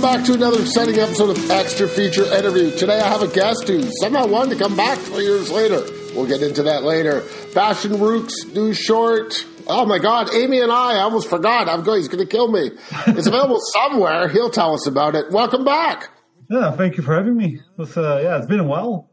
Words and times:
Welcome 0.00 0.18
back 0.18 0.26
to 0.28 0.32
another 0.32 0.62
exciting 0.62 0.98
episode 0.98 1.36
of 1.36 1.50
Extra 1.50 1.86
Feature 1.86 2.24
Interview. 2.34 2.70
Today 2.70 2.98
I 2.98 3.06
have 3.06 3.20
a 3.20 3.28
guest 3.28 3.68
who 3.68 3.82
somehow 4.00 4.26
wanted 4.26 4.56
to 4.56 4.64
come 4.64 4.74
back 4.74 4.96
three 4.96 5.24
years 5.24 5.50
later. 5.50 5.82
We'll 6.14 6.26
get 6.26 6.40
into 6.40 6.62
that 6.62 6.84
later. 6.84 7.20
Fashion 7.20 8.00
Rouk's 8.00 8.46
new 8.46 8.72
short. 8.72 9.44
Oh 9.66 9.84
my 9.84 9.98
God, 9.98 10.32
Amy 10.32 10.62
and 10.62 10.72
I, 10.72 10.94
I 10.94 11.00
almost 11.00 11.28
forgot. 11.28 11.68
I'm 11.68 11.82
going, 11.82 11.98
he's 11.98 12.08
going 12.08 12.26
to 12.26 12.30
kill 12.30 12.50
me. 12.50 12.70
It's 13.08 13.26
available 13.26 13.58
somewhere. 13.74 14.28
He'll 14.28 14.48
tell 14.48 14.72
us 14.72 14.86
about 14.86 15.16
it. 15.16 15.30
Welcome 15.30 15.66
back. 15.66 16.08
Yeah, 16.48 16.70
thank 16.70 16.96
you 16.96 17.02
for 17.02 17.14
having 17.14 17.36
me. 17.36 17.56
It 17.56 17.78
was, 17.78 17.94
uh, 17.94 18.20
yeah, 18.22 18.38
it's 18.38 18.46
been 18.46 18.60
a 18.60 18.64
while. 18.64 19.10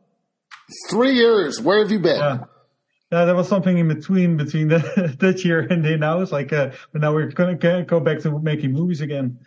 Three 0.89 1.15
years. 1.15 1.59
Where 1.59 1.79
have 1.81 1.91
you 1.91 1.99
been? 1.99 2.15
Yeah. 2.15 2.37
Yeah, 3.11 3.25
there 3.25 3.35
was 3.35 3.49
something 3.49 3.77
in 3.77 3.89
between 3.89 4.37
between 4.37 4.69
the, 4.69 5.17
that 5.19 5.43
year 5.43 5.59
and 5.59 5.83
then 5.83 5.99
now. 5.99 6.21
It's 6.21 6.31
like, 6.31 6.53
uh, 6.53 6.71
but 6.93 7.01
now 7.01 7.13
we're 7.13 7.27
going 7.27 7.59
to 7.59 7.83
go 7.85 7.99
back 7.99 8.19
to 8.19 8.39
making 8.39 8.71
movies 8.71 9.01
again. 9.01 9.39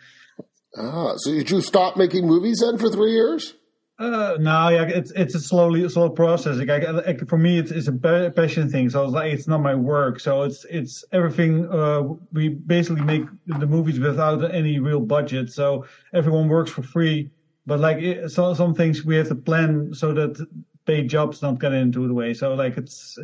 Ah, 0.77 1.13
so 1.17 1.31
did 1.31 1.49
you 1.49 1.61
stop 1.61 1.97
making 1.97 2.25
movies 2.25 2.61
then 2.63 2.77
for 2.77 2.89
three 2.89 3.11
years? 3.11 3.55
Uh, 3.99 4.35
no, 4.39 4.69
yeah, 4.69 4.83
it's 4.83 5.11
it's 5.11 5.35
a 5.35 5.39
slowly 5.39 5.87
slow 5.87 6.09
process. 6.09 6.57
Like, 6.57 6.69
I, 6.69 7.13
for 7.27 7.37
me, 7.37 7.59
it's 7.59 7.69
it's 7.69 7.87
a 7.87 8.31
passion 8.35 8.67
thing. 8.67 8.89
So 8.89 9.03
it's 9.03 9.13
like 9.13 9.31
it's 9.31 9.47
not 9.47 9.61
my 9.61 9.75
work. 9.75 10.19
So 10.19 10.41
it's 10.41 10.65
it's 10.65 11.03
everything. 11.11 11.71
Uh, 11.71 12.01
we 12.31 12.49
basically 12.49 13.03
make 13.03 13.25
the 13.45 13.67
movies 13.67 13.99
without 13.99 14.43
any 14.55 14.79
real 14.79 15.01
budget. 15.01 15.51
So 15.51 15.85
everyone 16.13 16.47
works 16.47 16.71
for 16.71 16.81
free. 16.81 17.29
But 17.67 17.79
like 17.79 17.97
it, 17.97 18.31
so, 18.31 18.53
some 18.55 18.73
things 18.73 19.05
we 19.05 19.17
have 19.17 19.27
to 19.27 19.35
plan 19.35 19.93
so 19.93 20.13
that 20.13 20.47
paid 20.85 21.07
jobs 21.07 21.39
don't 21.39 21.59
get 21.59 21.73
into 21.73 22.07
the 22.07 22.13
way. 22.13 22.33
So 22.33 22.55
like 22.55 22.77
it's 22.77 23.19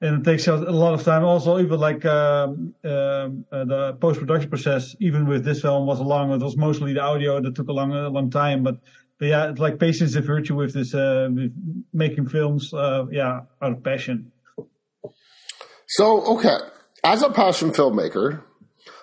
and 0.00 0.20
it 0.20 0.30
takes 0.30 0.46
a 0.46 0.54
lot 0.56 0.94
of 0.94 1.02
time. 1.02 1.24
Also, 1.24 1.58
even 1.58 1.80
like 1.80 2.04
um, 2.04 2.74
um, 2.84 3.44
uh, 3.50 3.64
the 3.64 3.96
post 4.00 4.20
production 4.20 4.50
process, 4.50 4.94
even 5.00 5.26
with 5.26 5.44
this 5.44 5.62
film, 5.62 5.86
was 5.86 6.00
a 6.00 6.02
long. 6.02 6.32
It 6.32 6.40
was 6.40 6.56
mostly 6.56 6.92
the 6.92 7.00
audio 7.00 7.40
that 7.40 7.54
took 7.54 7.68
a 7.68 7.72
long, 7.72 7.92
a 7.92 8.08
long 8.08 8.30
time. 8.30 8.62
But, 8.62 8.78
but 9.18 9.26
yeah, 9.26 9.50
it's 9.50 9.58
like 9.58 9.78
patience 9.78 10.10
is 10.10 10.16
a 10.16 10.20
virtue 10.20 10.54
with 10.54 10.74
this, 10.74 10.94
uh, 10.94 11.28
with 11.32 11.52
making 11.92 12.28
films. 12.28 12.74
Uh, 12.74 13.06
yeah, 13.10 13.42
out 13.62 13.72
of 13.72 13.82
passion. 13.82 14.32
So, 15.88 16.22
okay, 16.36 16.56
as 17.02 17.22
a 17.22 17.30
passion 17.30 17.70
filmmaker, 17.70 18.42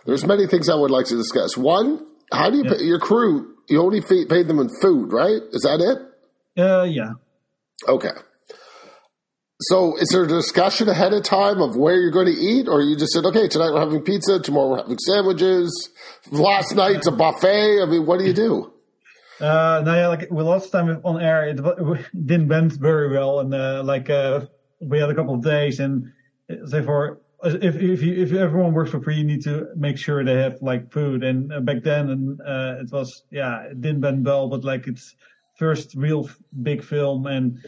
there's 0.05 0.25
many 0.25 0.45
things 0.47 0.69
I 0.69 0.75
would 0.75 0.91
like 0.91 1.07
to 1.07 1.16
discuss. 1.16 1.57
One, 1.57 2.05
how 2.31 2.50
do 2.50 2.57
you 2.57 2.66
yeah. 2.66 2.73
pay 2.78 2.83
your 2.83 3.00
crew? 3.00 3.55
You 3.69 3.81
only 3.81 4.02
pay 4.02 4.44
them 4.44 4.59
in 4.59 4.69
food, 4.81 5.11
right? 5.11 5.41
Is 5.53 5.63
that 5.63 5.80
it? 5.80 6.61
Uh, 6.61 6.83
yeah. 6.83 7.13
Okay. 7.88 8.11
So, 9.69 9.97
is 9.97 10.09
there 10.09 10.23
a 10.23 10.28
discussion 10.28 10.89
ahead 10.89 11.14
of 11.14 11.23
time 11.23 11.61
of 11.61 11.75
where 11.75 12.00
you're 12.00 12.11
going 12.11 12.28
to 12.28 12.33
eat, 12.33 12.67
or 12.67 12.81
you 12.81 12.97
just 12.97 13.14
said, 13.14 13.25
"Okay, 13.25 13.47
tonight 13.47 13.72
we're 13.72 13.80
having 13.80 14.02
pizza, 14.02 14.39
tomorrow 14.39 14.69
we're 14.69 14.78
having 14.78 14.97
sandwiches, 14.97 15.89
last 16.31 16.75
night's 16.75 17.08
a 17.08 17.11
buffet"? 17.11 17.81
I 17.81 17.86
mean, 17.86 18.06
what 18.06 18.19
do 18.19 18.25
you 18.25 18.34
do? 18.34 18.73
Uh, 19.39 19.81
no, 19.86 19.95
yeah, 19.95 20.08
like 20.08 20.28
well, 20.31 20.45
last 20.45 20.72
time 20.72 21.02
on 21.03 21.22
air, 21.22 21.47
it, 21.47 21.58
didn't 22.25 22.47
went 22.47 22.73
very 22.73 23.11
well, 23.11 23.39
and 23.39 23.53
uh, 23.53 23.84
like 23.84 24.09
uh, 24.09 24.45
we 24.81 25.00
had 25.00 25.09
a 25.09 25.16
couple 25.16 25.36
of 25.36 25.44
days, 25.44 25.80
and 25.80 26.11
therefore, 26.47 27.22
if 27.44 27.75
if 27.75 28.02
you, 28.02 28.22
if 28.22 28.34
everyone 28.34 28.73
works 28.73 28.91
for 28.91 29.02
free, 29.02 29.16
you 29.16 29.23
need 29.23 29.44
to 29.44 29.67
make 29.75 29.97
sure 29.97 30.23
they 30.23 30.36
have 30.36 30.61
like 30.61 30.91
food. 30.91 31.23
And 31.23 31.53
uh, 31.53 31.59
back 31.61 31.84
then, 31.84 32.09
and 32.09 32.41
uh, 32.41 32.81
it 32.81 32.91
was 32.91 33.23
yeah, 33.31 33.64
it 33.64 33.81
didn't 33.81 34.02
went 34.02 34.23
well, 34.23 34.50
but 34.50 34.64
like 34.64 34.88
it's 34.88 35.16
first 35.58 35.95
real 35.95 36.30
big 36.64 36.84
film 36.84 37.28
and 37.28 37.59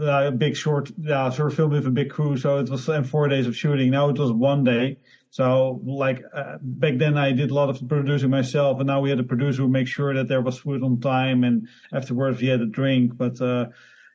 uh, 0.00 0.26
a 0.26 0.32
big 0.32 0.56
short, 0.56 0.90
yeah, 0.98 1.30
short 1.30 1.52
film 1.54 1.70
with 1.70 1.86
a 1.86 1.90
big 1.90 2.10
crew. 2.10 2.36
So 2.36 2.58
it 2.58 2.68
was 2.68 2.88
and 2.88 3.08
four 3.08 3.28
days 3.28 3.46
of 3.46 3.56
shooting. 3.56 3.90
Now 3.90 4.08
it 4.08 4.18
was 4.18 4.32
one 4.32 4.64
day. 4.64 4.98
So 5.30 5.80
like 5.84 6.22
uh, 6.32 6.58
back 6.60 6.98
then 6.98 7.18
I 7.18 7.32
did 7.32 7.50
a 7.50 7.54
lot 7.54 7.68
of 7.68 7.88
producing 7.88 8.30
myself, 8.30 8.78
and 8.78 8.86
now 8.86 9.00
we 9.00 9.10
had 9.10 9.18
a 9.18 9.24
producer 9.24 9.62
who 9.62 9.68
make 9.68 9.88
sure 9.88 10.14
that 10.14 10.28
there 10.28 10.40
was 10.40 10.58
food 10.58 10.82
on 10.82 11.00
time, 11.00 11.42
and 11.42 11.68
afterwards 11.92 12.40
we 12.40 12.48
had 12.48 12.60
a 12.60 12.66
drink. 12.66 13.16
But 13.16 13.40
uh, 13.40 13.66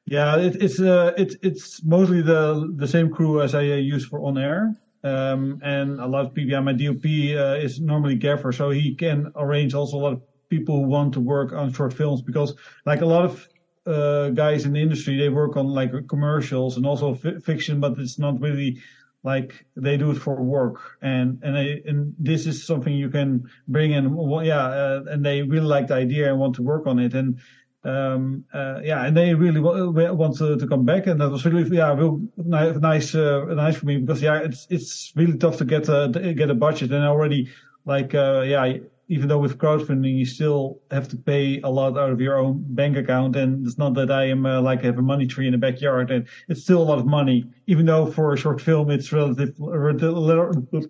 yeah, 0.05 0.37
it, 0.37 0.61
it's 0.61 0.79
uh, 0.79 1.13
it's 1.17 1.35
it's 1.41 1.83
mostly 1.83 2.21
the 2.21 2.71
the 2.75 2.87
same 2.87 3.11
crew 3.11 3.41
as 3.41 3.53
I 3.53 3.59
uh, 3.59 3.75
use 3.75 4.05
for 4.05 4.21
on 4.21 4.37
air. 4.37 4.75
Um, 5.03 5.59
and 5.63 5.99
a 5.99 6.07
lot 6.07 6.25
of 6.25 6.33
people, 6.33 6.51
yeah, 6.51 6.59
my 6.59 6.73
DOP 6.73 7.05
uh, 7.05 7.65
is 7.65 7.79
normally 7.79 8.15
Gaffer, 8.15 8.51
so 8.51 8.69
he 8.69 8.95
can 8.95 9.31
arrange 9.35 9.73
also 9.73 9.97
a 9.97 9.99
lot 9.99 10.13
of 10.13 10.21
people 10.49 10.77
who 10.77 10.87
want 10.87 11.13
to 11.13 11.19
work 11.19 11.53
on 11.53 11.71
short 11.71 11.93
films 11.93 12.21
because 12.21 12.53
like 12.85 13.01
a 13.01 13.05
lot 13.05 13.23
of 13.23 13.47
uh, 13.85 14.29
guys 14.29 14.65
in 14.65 14.73
the 14.73 14.81
industry, 14.81 15.17
they 15.17 15.29
work 15.29 15.57
on 15.57 15.67
like 15.67 15.91
commercials 16.07 16.77
and 16.77 16.85
also 16.85 17.15
f- 17.15 17.43
fiction, 17.43 17.79
but 17.79 17.97
it's 17.97 18.19
not 18.19 18.39
really 18.39 18.79
like 19.23 19.65
they 19.75 19.97
do 19.97 20.11
it 20.11 20.17
for 20.17 20.41
work. 20.41 20.97
And 21.01 21.39
and 21.43 21.55
they, 21.55 21.81
and 21.85 22.13
this 22.17 22.45
is 22.47 22.65
something 22.65 22.93
you 22.93 23.09
can 23.09 23.49
bring 23.67 23.91
in. 23.91 24.13
Well, 24.15 24.43
yeah, 24.43 24.65
uh, 24.65 25.03
and 25.09 25.25
they 25.25 25.41
really 25.41 25.67
like 25.67 25.87
the 25.87 25.95
idea 25.95 26.29
and 26.29 26.39
want 26.39 26.55
to 26.55 26.63
work 26.63 26.87
on 26.87 26.99
it. 26.99 27.13
And 27.13 27.39
um, 27.83 28.43
uh, 28.53 28.79
yeah, 28.83 29.05
and 29.05 29.15
they 29.15 29.33
really 29.33 29.61
w- 29.61 29.91
want 30.13 30.37
to, 30.37 30.57
to 30.57 30.67
come 30.67 30.85
back, 30.85 31.07
and 31.07 31.19
that 31.21 31.29
was 31.29 31.45
really 31.45 31.75
yeah, 31.75 31.93
real 31.93 32.21
nice 32.37 33.15
uh, 33.15 33.45
nice 33.45 33.77
for 33.77 33.85
me 33.85 33.97
because 33.97 34.21
yeah, 34.21 34.39
it's 34.39 34.67
it's 34.69 35.13
really 35.15 35.37
tough 35.37 35.57
to 35.57 35.65
get 35.65 35.87
a 35.89 36.33
get 36.35 36.49
a 36.49 36.55
budget, 36.55 36.91
and 36.91 37.03
already 37.05 37.49
like 37.85 38.13
uh, 38.13 38.41
yeah 38.45 38.77
even 39.09 39.27
though 39.27 39.39
with 39.39 39.57
crowdfunding 39.57 40.15
you 40.17 40.25
still 40.25 40.79
have 40.91 41.07
to 41.09 41.17
pay 41.17 41.59
a 41.61 41.69
lot 41.69 41.97
out 41.97 42.11
of 42.11 42.21
your 42.21 42.37
own 42.37 42.63
bank 42.69 42.95
account 42.95 43.35
and 43.35 43.65
it's 43.65 43.77
not 43.77 43.93
that 43.95 44.11
i 44.11 44.23
am 44.23 44.45
uh, 44.45 44.61
like 44.61 44.79
I 44.79 44.85
have 44.85 44.99
a 44.99 45.01
money 45.01 45.27
tree 45.27 45.47
in 45.47 45.51
the 45.51 45.57
backyard 45.57 46.11
and 46.11 46.27
it's 46.47 46.61
still 46.61 46.81
a 46.81 46.87
lot 46.91 46.99
of 46.99 47.05
money. 47.05 47.45
Even 47.67 47.85
though 47.85 48.05
for 48.05 48.33
a 48.33 48.37
short 48.37 48.61
film 48.61 48.89
it's 48.91 49.11
relative 49.11 49.55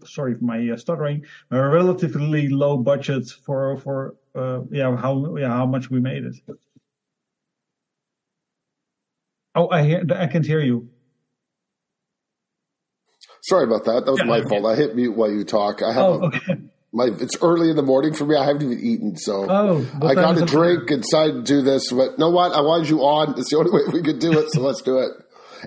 sorry 0.06 0.36
for 0.36 0.44
my 0.44 0.70
uh, 0.70 0.78
stuttering 0.78 1.26
a 1.52 1.68
relatively 1.68 2.50
low 2.50 2.78
budget 2.78 3.30
for 3.46 3.78
for 3.78 4.16
uh, 4.36 4.62
yeah 4.72 4.96
how 4.96 5.36
yeah 5.38 5.50
how 5.50 5.66
much 5.66 5.90
we 5.90 6.00
made 6.00 6.24
it. 6.26 6.36
Oh 9.56 9.70
i 9.70 9.84
hear 9.84 10.04
i 10.16 10.28
can't 10.28 10.46
hear 10.46 10.62
you. 10.62 10.90
Sorry 13.42 13.64
about 13.64 13.86
that. 13.86 14.06
That 14.06 14.12
was 14.12 14.20
yeah, 14.20 14.26
my 14.26 14.42
fault. 14.42 14.66
I 14.66 14.76
hit 14.76 14.96
mute 14.96 15.16
while 15.16 15.32
you 15.32 15.46
talk. 15.46 15.82
I 15.82 15.94
have 15.94 16.04
oh, 16.04 16.22
a, 16.22 16.26
okay 16.28 16.58
my 16.92 17.06
it's 17.20 17.38
early 17.42 17.70
in 17.70 17.76
the 17.76 17.84
morning 17.84 18.14
for 18.14 18.26
me. 18.26 18.36
I 18.36 18.46
haven't 18.46 18.64
even 18.64 18.80
eaten, 18.80 19.18
so 19.18 19.46
oh, 19.50 19.86
I 20.02 20.16
got 20.16 20.38
a 20.38 20.46
drink 20.46 20.90
and 20.90 21.02
decided 21.04 21.34
to 21.34 21.42
do 21.44 21.62
this. 21.62 21.92
But 21.92 22.18
know 22.18 22.30
what? 22.30 22.52
I 22.52 22.62
wanted 22.62 22.90
you 22.90 23.02
on. 23.02 23.38
It's 23.38 23.52
the 23.52 23.58
only 23.58 23.72
way 23.72 23.82
we 23.94 24.02
could 24.02 24.20
do 24.20 24.38
it, 24.40 24.52
so 24.52 24.62
let's 24.68 24.82
do 24.82 25.00
it. 25.00 25.12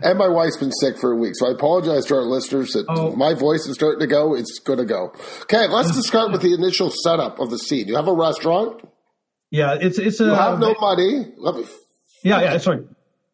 And 0.02 0.18
my 0.18 0.28
wife's 0.28 0.56
been 0.56 0.72
sick 0.72 0.98
for 0.98 1.12
a 1.12 1.16
week, 1.16 1.34
so 1.36 1.48
I 1.48 1.52
apologize 1.52 2.06
to 2.06 2.14
our 2.14 2.22
listeners 2.22 2.72
that 2.72 2.86
oh. 2.88 3.14
my 3.14 3.34
voice 3.34 3.66
is 3.66 3.74
starting 3.74 4.00
to 4.00 4.06
go. 4.06 4.34
It's 4.34 4.58
going 4.58 4.78
to 4.78 4.86
go. 4.86 5.12
Okay, 5.42 5.68
let's 5.68 5.94
just 5.94 6.08
start 6.08 6.32
with 6.32 6.40
the 6.40 6.54
initial 6.54 6.90
setup 6.90 7.38
of 7.38 7.50
the 7.50 7.58
scene. 7.58 7.88
You 7.88 7.96
have 7.96 8.08
a 8.08 8.14
restaurant. 8.14 8.88
Yeah, 9.50 9.76
it's 9.80 9.98
it's 9.98 10.18
a. 10.20 10.24
You 10.24 10.34
have 10.34 10.58
no 10.58 10.74
money. 10.80 11.26
Let 11.36 11.56
me. 11.56 11.64
Yeah, 12.24 12.40
yeah. 12.40 12.58
Sorry. 12.58 12.84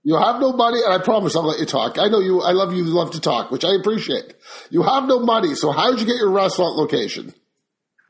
You 0.03 0.17
have 0.17 0.41
no 0.41 0.53
money, 0.53 0.81
and 0.85 0.93
I 0.93 0.99
promise 0.99 1.37
I'll 1.37 1.43
let 1.43 1.61
you 1.61 1.67
talk. 1.67 1.99
I 1.99 2.09
know 2.09 2.21
you. 2.21 2.41
I 2.41 2.53
love 2.53 2.75
you. 2.75 2.85
Love 2.85 3.13
to 3.13 3.21
talk, 3.21 3.51
which 3.51 3.65
I 3.65 3.75
appreciate. 3.75 4.35
You 4.71 4.83
have 4.83 5.05
no 5.07 5.21
money, 5.21 5.55
so 5.55 5.71
how 5.71 5.91
did 5.91 6.01
you 6.01 6.07
get 6.07 6.17
your 6.17 6.31
restaurant 6.31 6.77
location? 6.77 7.35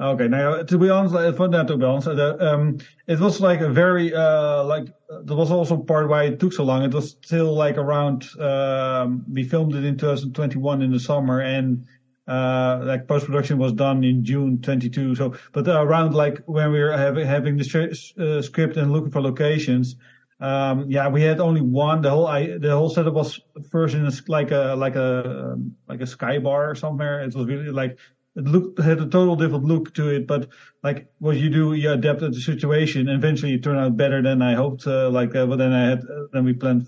Okay, 0.00 0.28
now 0.28 0.62
to 0.62 0.78
be 0.78 0.90
honest, 0.90 1.36
for 1.36 1.48
that 1.48 1.66
to 1.66 1.76
be 1.76 1.84
honest, 1.84 2.06
um, 2.06 2.78
it 3.08 3.18
was 3.18 3.40
like 3.40 3.60
a 3.60 3.68
very 3.68 4.14
uh, 4.14 4.62
like 4.62 4.86
that 5.08 5.34
was 5.34 5.50
also 5.50 5.76
part 5.76 6.08
why 6.08 6.22
it 6.24 6.38
took 6.38 6.52
so 6.52 6.62
long. 6.62 6.84
It 6.84 6.94
was 6.94 7.16
still 7.24 7.52
like 7.52 7.76
around 7.78 8.24
um, 8.38 9.24
we 9.28 9.42
filmed 9.42 9.74
it 9.74 9.84
in 9.84 9.96
2021 9.98 10.82
in 10.82 10.92
the 10.92 11.00
summer, 11.00 11.40
and 11.40 11.84
uh, 12.28 12.80
like 12.84 13.08
post 13.08 13.26
production 13.26 13.58
was 13.58 13.72
done 13.72 14.04
in 14.04 14.22
June 14.22 14.62
22. 14.62 15.16
So, 15.16 15.34
but 15.52 15.66
around 15.66 16.14
like 16.14 16.44
when 16.46 16.70
we 16.70 16.78
were 16.78 16.96
having 16.96 17.26
having 17.26 17.56
the 17.56 17.98
uh, 18.20 18.40
script 18.40 18.76
and 18.76 18.92
looking 18.92 19.10
for 19.10 19.20
locations, 19.20 19.96
um, 20.38 20.88
yeah, 20.88 21.08
we 21.08 21.22
had 21.22 21.40
only 21.40 21.60
one. 21.60 22.02
The 22.02 22.10
whole 22.10 22.28
I, 22.28 22.56
the 22.58 22.70
whole 22.70 22.88
setup 22.88 23.14
was 23.14 23.40
first 23.68 23.96
in 23.96 24.06
a, 24.06 24.12
like 24.28 24.52
a 24.52 24.76
like 24.78 24.94
a 24.94 25.56
like 25.88 26.02
a 26.02 26.06
sky 26.06 26.38
bar 26.38 26.76
somewhere. 26.76 27.20
It 27.22 27.34
was 27.34 27.46
really 27.46 27.70
like 27.70 27.98
it 28.38 28.44
looked 28.44 28.78
had 28.78 29.00
a 29.00 29.06
total 29.06 29.36
different 29.36 29.64
look 29.64 29.92
to 29.94 30.08
it. 30.08 30.26
But 30.26 30.48
like 30.82 31.12
what 31.18 31.36
you 31.36 31.50
do, 31.50 31.74
you 31.74 31.90
adapt 31.90 32.20
to 32.20 32.28
the 32.28 32.40
situation. 32.40 33.08
And 33.08 33.22
eventually, 33.22 33.54
it 33.54 33.62
turned 33.64 33.80
out 33.80 33.96
better 33.96 34.22
than 34.22 34.40
I 34.42 34.54
hoped. 34.54 34.86
Uh, 34.86 35.10
like 35.10 35.34
uh, 35.34 35.46
than 35.56 35.72
I 35.72 35.90
had 35.90 36.00
uh, 36.00 36.26
than 36.32 36.44
we 36.44 36.52
planned 36.52 36.86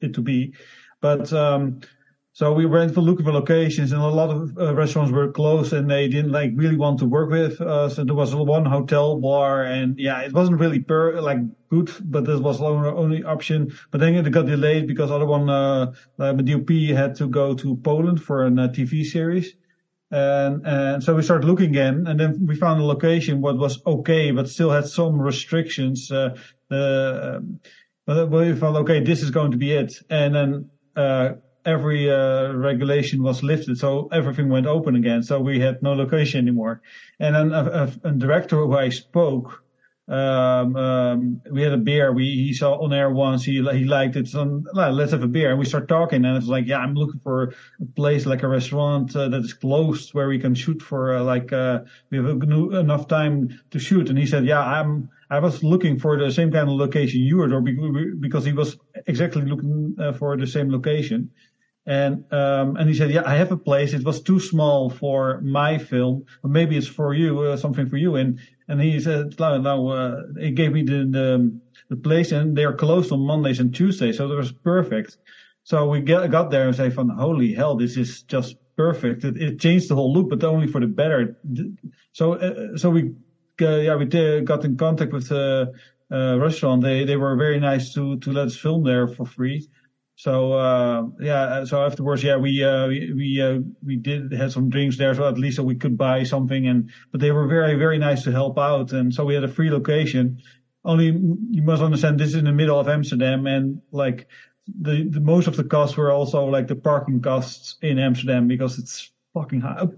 it 0.00 0.14
to 0.14 0.22
be. 0.22 0.54
But 1.00 1.32
um, 1.32 1.80
so 2.34 2.52
we 2.54 2.64
went 2.64 2.94
for 2.94 3.02
looking 3.02 3.26
for 3.26 3.32
locations, 3.32 3.92
and 3.92 4.00
a 4.00 4.06
lot 4.06 4.30
of 4.30 4.56
uh, 4.56 4.74
restaurants 4.74 5.12
were 5.12 5.30
closed, 5.32 5.72
and 5.72 5.90
they 5.90 6.08
didn't 6.08 6.32
like 6.32 6.52
really 6.54 6.76
want 6.76 7.00
to 7.00 7.06
work 7.06 7.30
with. 7.30 7.60
us. 7.60 7.98
And 7.98 8.08
there 8.08 8.14
was 8.14 8.34
one 8.34 8.64
hotel 8.64 9.20
bar, 9.20 9.64
and 9.64 9.98
yeah, 9.98 10.20
it 10.20 10.32
wasn't 10.32 10.60
really 10.60 10.80
per 10.80 11.20
like 11.20 11.40
good, 11.68 11.90
but 12.04 12.24
this 12.24 12.40
was 12.40 12.62
our 12.62 12.86
only 12.86 13.24
option. 13.24 13.72
But 13.90 13.98
then 13.98 14.14
it 14.14 14.30
got 14.30 14.46
delayed 14.46 14.86
because 14.86 15.10
other 15.10 15.26
one, 15.26 15.50
uh, 15.50 15.92
like 16.16 16.44
DOP 16.44 16.70
had 16.94 17.16
to 17.16 17.26
go 17.26 17.54
to 17.54 17.76
Poland 17.76 18.22
for 18.22 18.44
a 18.44 18.46
uh, 18.46 18.68
TV 18.68 19.04
series. 19.04 19.56
And, 20.12 20.66
and 20.66 21.02
so 21.02 21.14
we 21.14 21.22
started 21.22 21.46
looking 21.46 21.70
again, 21.70 22.06
and 22.06 22.20
then 22.20 22.46
we 22.46 22.54
found 22.54 22.80
a 22.80 22.84
location 22.84 23.40
what 23.40 23.56
was 23.56 23.80
okay, 23.86 24.30
but 24.30 24.48
still 24.48 24.70
had 24.70 24.86
some 24.86 25.18
restrictions. 25.20 26.10
Uh, 26.10 26.36
but 26.68 28.30
we 28.30 28.54
found 28.54 28.76
okay, 28.76 29.00
this 29.00 29.22
is 29.22 29.30
going 29.30 29.52
to 29.52 29.56
be 29.56 29.72
it. 29.72 29.94
And 30.10 30.34
then 30.34 30.70
uh, 30.96 31.30
every 31.64 32.10
uh, 32.10 32.52
regulation 32.52 33.22
was 33.22 33.42
lifted, 33.42 33.78
so 33.78 34.08
everything 34.12 34.50
went 34.50 34.66
open 34.66 34.96
again. 34.96 35.22
So 35.22 35.40
we 35.40 35.60
had 35.60 35.82
no 35.82 35.94
location 35.94 36.40
anymore. 36.40 36.82
And 37.18 37.34
then 37.34 37.52
a, 37.52 37.90
a, 38.04 38.08
a 38.08 38.12
director 38.12 38.56
who 38.56 38.76
I 38.76 38.90
spoke 38.90 39.62
um, 40.08 40.76
um, 40.76 41.40
we 41.50 41.62
had 41.62 41.72
a 41.72 41.78
beer. 41.78 42.12
We 42.12 42.24
he 42.24 42.52
saw 42.52 42.74
on 42.74 42.92
air 42.92 43.10
once. 43.10 43.44
He 43.44 43.54
he 43.54 43.84
liked 43.84 44.16
it. 44.16 44.28
So 44.28 44.62
let's 44.74 45.12
have 45.12 45.22
a 45.22 45.28
beer. 45.28 45.50
And 45.50 45.58
we 45.58 45.64
start 45.64 45.88
talking, 45.88 46.24
and 46.24 46.36
it's 46.36 46.48
like, 46.48 46.66
yeah, 46.66 46.78
I'm 46.78 46.94
looking 46.94 47.20
for 47.20 47.54
a 47.80 47.84
place 47.94 48.26
like 48.26 48.42
a 48.42 48.48
restaurant 48.48 49.14
uh, 49.14 49.28
that 49.28 49.44
is 49.44 49.54
closed 49.54 50.12
where 50.12 50.28
we 50.28 50.38
can 50.38 50.54
shoot 50.54 50.82
for 50.82 51.16
uh, 51.16 51.22
like 51.22 51.52
uh, 51.52 51.80
we 52.10 52.18
have 52.18 52.26
enough 52.26 53.06
time 53.06 53.60
to 53.70 53.78
shoot. 53.78 54.08
And 54.08 54.18
he 54.18 54.26
said, 54.26 54.44
yeah, 54.44 54.60
I'm. 54.60 55.08
I 55.30 55.38
was 55.38 55.64
looking 55.64 55.98
for 55.98 56.18
the 56.18 56.30
same 56.30 56.52
kind 56.52 56.68
of 56.68 56.74
location 56.74 57.22
you 57.22 57.38
were, 57.38 57.50
or 57.54 57.62
because 57.62 58.44
he 58.44 58.52
was 58.52 58.76
exactly 59.06 59.40
looking 59.40 59.96
uh, 59.98 60.12
for 60.12 60.36
the 60.36 60.46
same 60.46 60.70
location. 60.70 61.30
And 61.84 62.32
um, 62.32 62.76
and 62.76 62.88
he 62.88 62.94
said, 62.94 63.10
yeah, 63.10 63.22
I 63.26 63.34
have 63.34 63.50
a 63.50 63.56
place. 63.56 63.92
It 63.92 64.04
was 64.04 64.22
too 64.22 64.38
small 64.38 64.88
for 64.88 65.40
my 65.42 65.78
film, 65.78 66.24
but 66.40 66.52
maybe 66.52 66.76
it's 66.76 66.86
for 66.86 67.12
you, 67.12 67.40
uh, 67.40 67.56
something 67.56 67.88
for 67.88 67.96
you. 67.96 68.14
And 68.14 68.38
and 68.68 68.80
he 68.80 69.00
said, 69.00 69.34
now, 69.38 69.58
no 69.58 69.88
uh, 69.88 70.16
he 70.38 70.52
gave 70.52 70.72
me 70.72 70.82
the, 70.84 71.06
the, 71.10 71.60
the 71.90 71.96
place, 71.96 72.30
and 72.30 72.56
they 72.56 72.64
are 72.64 72.76
closed 72.76 73.10
on 73.10 73.26
Mondays 73.26 73.58
and 73.58 73.74
Tuesdays, 73.74 74.18
so 74.18 74.30
it 74.30 74.36
was 74.36 74.52
perfect. 74.52 75.16
So 75.64 75.88
we 75.88 76.00
get, 76.00 76.30
got 76.30 76.50
there 76.50 76.66
and 76.66 76.76
say, 76.76 76.90
"From 76.90 77.08
holy 77.08 77.52
hell, 77.52 77.76
this 77.76 77.96
is 77.96 78.22
just 78.22 78.56
perfect." 78.76 79.24
It, 79.24 79.36
it 79.36 79.60
changed 79.60 79.88
the 79.88 79.94
whole 79.96 80.12
look, 80.12 80.28
but 80.30 80.44
only 80.44 80.68
for 80.68 80.80
the 80.80 80.86
better. 80.86 81.36
So 82.12 82.34
uh, 82.34 82.76
so 82.76 82.90
we 82.90 83.10
uh, 83.60 83.76
yeah 83.76 83.96
we 83.96 84.04
did, 84.06 84.44
got 84.44 84.64
in 84.64 84.76
contact 84.76 85.12
with 85.12 85.28
the 85.28 85.72
uh, 86.12 86.38
restaurant. 86.38 86.82
They 86.82 87.04
they 87.04 87.16
were 87.16 87.36
very 87.36 87.60
nice 87.60 87.92
to 87.94 88.18
to 88.18 88.32
let 88.32 88.46
us 88.46 88.56
film 88.56 88.84
there 88.84 89.08
for 89.08 89.26
free. 89.26 89.66
So 90.22 90.52
uh, 90.52 91.08
yeah, 91.18 91.64
so 91.64 91.84
afterwards, 91.84 92.22
yeah, 92.22 92.36
we 92.36 92.62
uh, 92.62 92.86
we 92.86 93.42
uh, 93.42 93.58
we 93.84 93.96
did 93.96 94.32
had 94.32 94.52
some 94.52 94.70
drinks 94.70 94.96
there, 94.96 95.12
so 95.16 95.26
at 95.26 95.36
least 95.36 95.56
so 95.56 95.64
we 95.64 95.74
could 95.74 95.98
buy 95.98 96.22
something. 96.22 96.68
And 96.68 96.90
but 97.10 97.20
they 97.20 97.32
were 97.32 97.48
very 97.48 97.74
very 97.74 97.98
nice 97.98 98.22
to 98.22 98.30
help 98.30 98.56
out, 98.56 98.92
and 98.92 99.12
so 99.12 99.24
we 99.24 99.34
had 99.34 99.42
a 99.42 99.48
free 99.48 99.68
location. 99.68 100.40
Only 100.84 101.06
you 101.06 101.62
must 101.64 101.82
understand 101.82 102.20
this 102.20 102.28
is 102.28 102.34
in 102.36 102.44
the 102.44 102.52
middle 102.52 102.78
of 102.78 102.88
Amsterdam, 102.88 103.48
and 103.48 103.82
like 103.90 104.28
the, 104.68 105.08
the 105.10 105.20
most 105.20 105.48
of 105.48 105.56
the 105.56 105.64
costs 105.64 105.96
were 105.96 106.12
also 106.12 106.44
like 106.44 106.68
the 106.68 106.76
parking 106.76 107.20
costs 107.20 107.76
in 107.82 107.98
Amsterdam 107.98 108.46
because 108.46 108.78
it's 108.78 109.10
fucking 109.34 109.62
high 109.62 109.88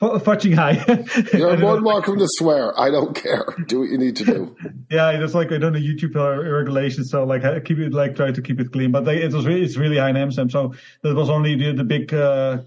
fudging 0.00 0.54
high. 0.54 1.04
You're 1.38 1.56
more 1.58 1.74
than 1.74 1.84
welcome 1.84 2.18
to 2.18 2.26
swear. 2.28 2.78
I 2.78 2.90
don't 2.90 3.14
care. 3.14 3.44
Do 3.66 3.80
what 3.80 3.90
you 3.90 3.98
need 3.98 4.16
to 4.16 4.24
do. 4.24 4.56
yeah, 4.90 5.10
it's 5.10 5.34
like 5.34 5.52
I 5.52 5.58
don't 5.58 5.72
know 5.72 5.78
YouTube 5.78 6.14
regulations, 6.14 7.10
so 7.10 7.24
like 7.24 7.42
keep 7.64 7.78
it 7.78 7.92
like 7.92 8.16
try 8.16 8.32
to 8.32 8.42
keep 8.42 8.60
it 8.60 8.72
clean. 8.72 8.92
But 8.92 9.06
it 9.08 9.32
was 9.32 9.46
really, 9.46 9.62
it's 9.62 9.76
really 9.76 9.98
high 9.98 10.10
in 10.10 10.16
Amsterdam, 10.16 10.50
so 10.50 10.74
that 11.02 11.14
was 11.14 11.28
only 11.28 11.54
the 11.56 11.72
the 11.72 11.84
big 11.84 12.12
uh, 12.14 12.58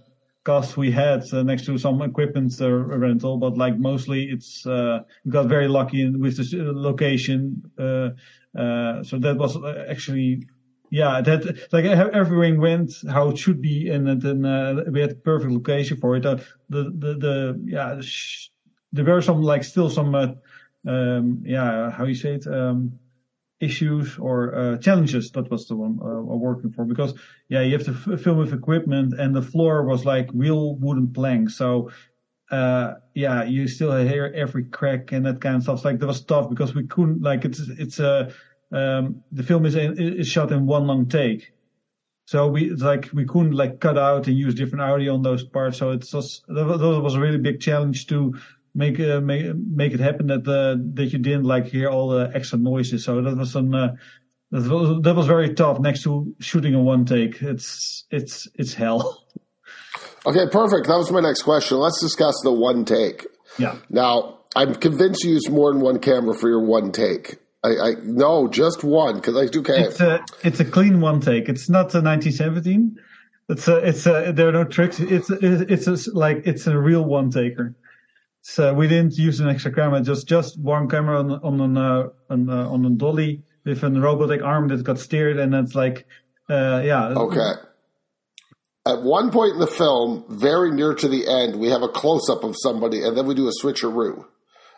cost 0.43 0.77
we 0.77 0.91
had 0.91 1.23
uh, 1.33 1.43
next 1.43 1.65
to 1.65 1.77
some 1.77 2.01
equipment 2.01 2.53
uh, 2.61 2.71
rental. 2.71 3.37
But 3.37 3.57
like 3.57 3.77
mostly, 3.77 4.25
it's 4.25 4.65
uh, 4.65 4.99
we 5.25 5.31
got 5.31 5.47
very 5.47 5.67
lucky 5.67 6.09
with 6.09 6.37
the 6.37 6.71
location. 6.71 7.71
Uh, 7.77 8.09
uh, 8.57 9.03
so 9.03 9.17
that 9.17 9.37
was 9.37 9.57
actually 9.89 10.47
yeah, 10.93 11.21
that 11.21 11.67
like 11.71 11.85
everything 11.85 12.61
went 12.61 12.93
how 13.09 13.29
it 13.29 13.37
should 13.39 13.61
be, 13.61 13.89
and 13.89 14.21
then 14.21 14.45
uh, 14.45 14.83
we 14.91 15.01
had 15.01 15.11
a 15.11 15.15
perfect 15.15 15.51
location 15.51 15.97
for 15.97 16.15
it. 16.15 16.23
Uh, 16.23 16.37
the 16.69 16.83
the 16.95 17.13
the 17.17 17.61
yeah, 17.65 17.99
sh- 18.01 18.49
there 18.91 19.03
were 19.05 19.21
some 19.23 19.41
like 19.41 19.63
still 19.63 19.89
some 19.89 20.13
uh, 20.13 20.27
um, 20.87 21.41
yeah, 21.43 21.89
how 21.89 22.05
you 22.05 22.13
say 22.13 22.35
it 22.35 22.45
um, 22.45 22.99
issues 23.59 24.17
or 24.19 24.55
uh, 24.55 24.77
challenges. 24.77 25.31
That 25.31 25.51
was 25.51 25.67
the 25.67 25.75
one 25.75 25.99
uh, 26.01 26.21
working 26.21 26.71
for 26.71 26.85
because 26.85 27.13
yeah, 27.49 27.61
you 27.61 27.73
have 27.77 27.85
to 27.85 28.13
f- 28.13 28.21
film 28.21 28.37
with 28.37 28.53
equipment, 28.53 29.13
and 29.19 29.35
the 29.35 29.41
floor 29.41 29.85
was 29.85 30.05
like 30.05 30.29
real 30.33 30.75
wooden 30.77 31.13
planks, 31.13 31.55
so. 31.55 31.89
Uh, 32.51 32.95
yeah, 33.15 33.43
you 33.43 33.67
still 33.67 33.95
hear 34.05 34.31
every 34.35 34.65
crack 34.65 35.11
and 35.11 35.25
that 35.25 35.41
kind 35.41 35.55
of 35.55 35.63
stuff. 35.63 35.85
Like 35.85 35.99
that 35.99 36.05
was 36.07 36.23
tough 36.23 36.49
because 36.49 36.75
we 36.75 36.85
couldn't 36.85 37.21
like 37.21 37.45
it's 37.45 37.59
it's 37.59 37.99
a 37.99 38.31
um, 38.73 39.23
the 39.31 39.43
film 39.43 39.65
is 39.65 39.75
is 39.75 40.27
shot 40.27 40.51
in 40.51 40.65
one 40.65 40.87
long 40.87 41.07
take. 41.07 41.53
So 42.25 42.47
we 42.47 42.69
like 42.71 43.09
we 43.13 43.25
couldn't 43.25 43.51
like 43.51 43.79
cut 43.79 43.97
out 43.97 44.27
and 44.27 44.37
use 44.37 44.55
different 44.55 44.81
audio 44.81 45.13
on 45.13 45.21
those 45.21 45.43
parts. 45.43 45.77
So 45.77 45.91
it's 45.91 46.11
just 46.11 46.43
that 46.47 46.65
was 46.65 47.15
a 47.15 47.19
really 47.19 47.37
big 47.37 47.59
challenge 47.59 48.07
to 48.07 48.35
make 48.73 48.99
uh, 48.99 49.21
make 49.21 49.55
make 49.55 49.93
it 49.93 49.99
happen 49.99 50.27
that 50.27 50.47
uh, 50.47 50.81
that 50.95 51.13
you 51.13 51.19
didn't 51.19 51.43
like 51.43 51.67
hear 51.67 51.89
all 51.89 52.09
the 52.09 52.31
extra 52.33 52.57
noises. 52.57 53.03
So 53.03 53.21
that 53.21 53.37
was 53.37 53.51
some 53.51 53.75
uh, 53.75 53.89
that 54.51 54.69
was 54.69 55.01
that 55.03 55.15
was 55.15 55.27
very 55.27 55.53
tough. 55.53 55.79
Next 55.79 56.03
to 56.03 56.33
shooting 56.39 56.73
in 56.73 56.83
one 56.83 57.05
take, 57.05 57.41
it's 57.41 58.05
it's 58.09 58.47
it's 58.55 58.73
hell. 58.73 59.19
Okay, 60.25 60.47
perfect. 60.49 60.87
That 60.87 60.95
was 60.95 61.11
my 61.11 61.19
next 61.19 61.41
question. 61.41 61.77
Let's 61.79 61.99
discuss 61.99 62.33
the 62.45 62.51
one 62.53 62.85
take. 62.85 63.27
Yeah. 63.57 63.75
Now 63.89 64.39
I'm 64.55 64.73
convinced 64.73 65.25
you 65.25 65.31
used 65.31 65.51
more 65.51 65.73
than 65.73 65.81
one 65.81 65.99
camera 65.99 66.33
for 66.33 66.47
your 66.47 66.63
one 66.63 66.93
take. 66.93 67.39
I, 67.63 67.69
I 67.69 67.93
no, 68.03 68.47
just 68.47 68.83
one 68.83 69.15
because 69.15 69.37
I 69.37 69.47
do 69.47 69.63
care. 69.63 69.87
It's 69.87 69.99
a 70.01 70.23
it's 70.43 70.59
a 70.59 70.65
clean 70.65 70.99
one 70.99 71.21
take. 71.21 71.47
It's 71.47 71.69
not 71.69 71.93
a 71.95 72.01
1917. 72.01 72.99
It's 73.49 73.67
a 73.67 73.77
it's 73.77 74.05
a 74.05 74.33
there 74.33 74.49
are 74.49 74.51
no 74.51 74.65
tricks. 74.65 74.99
It's 74.99 75.29
it's 75.29 75.87
a, 75.87 76.17
like 76.17 76.43
it's 76.45 76.67
a 76.67 76.77
real 76.77 77.03
one 77.03 77.29
taker. 77.31 77.75
So 78.41 78.73
we 78.73 78.89
didn't 78.89 79.17
use 79.17 79.39
an 79.39 79.47
extra 79.47 79.73
camera, 79.73 80.01
just 80.01 80.27
just 80.27 80.59
one 80.59 80.89
camera 80.89 81.19
on 81.19 81.31
on 81.31 81.61
an, 81.61 81.77
uh, 81.77 82.09
on, 82.29 82.49
uh, 82.49 82.69
on 82.69 82.85
a 82.85 82.89
dolly 82.89 83.43
with 83.63 83.83
a 83.83 83.89
robotic 83.89 84.41
arm 84.41 84.67
that 84.67 84.83
got 84.83 84.99
steered, 84.99 85.39
and 85.39 85.55
it's 85.55 85.75
like 85.75 86.05
uh, 86.49 86.81
yeah. 86.83 87.07
Okay. 87.07 87.53
At 88.85 89.01
one 89.01 89.31
point 89.31 89.53
in 89.53 89.59
the 89.59 89.67
film, 89.67 90.25
very 90.27 90.69
near 90.69 90.93
to 90.93 91.07
the 91.07 91.25
end, 91.25 91.57
we 91.57 91.69
have 91.69 91.83
a 91.83 91.87
close 91.87 92.29
up 92.29 92.43
of 92.43 92.57
somebody, 92.61 93.01
and 93.01 93.15
then 93.15 93.25
we 93.25 93.33
do 93.33 93.47
a 93.47 93.51
switcheroo 93.63 94.25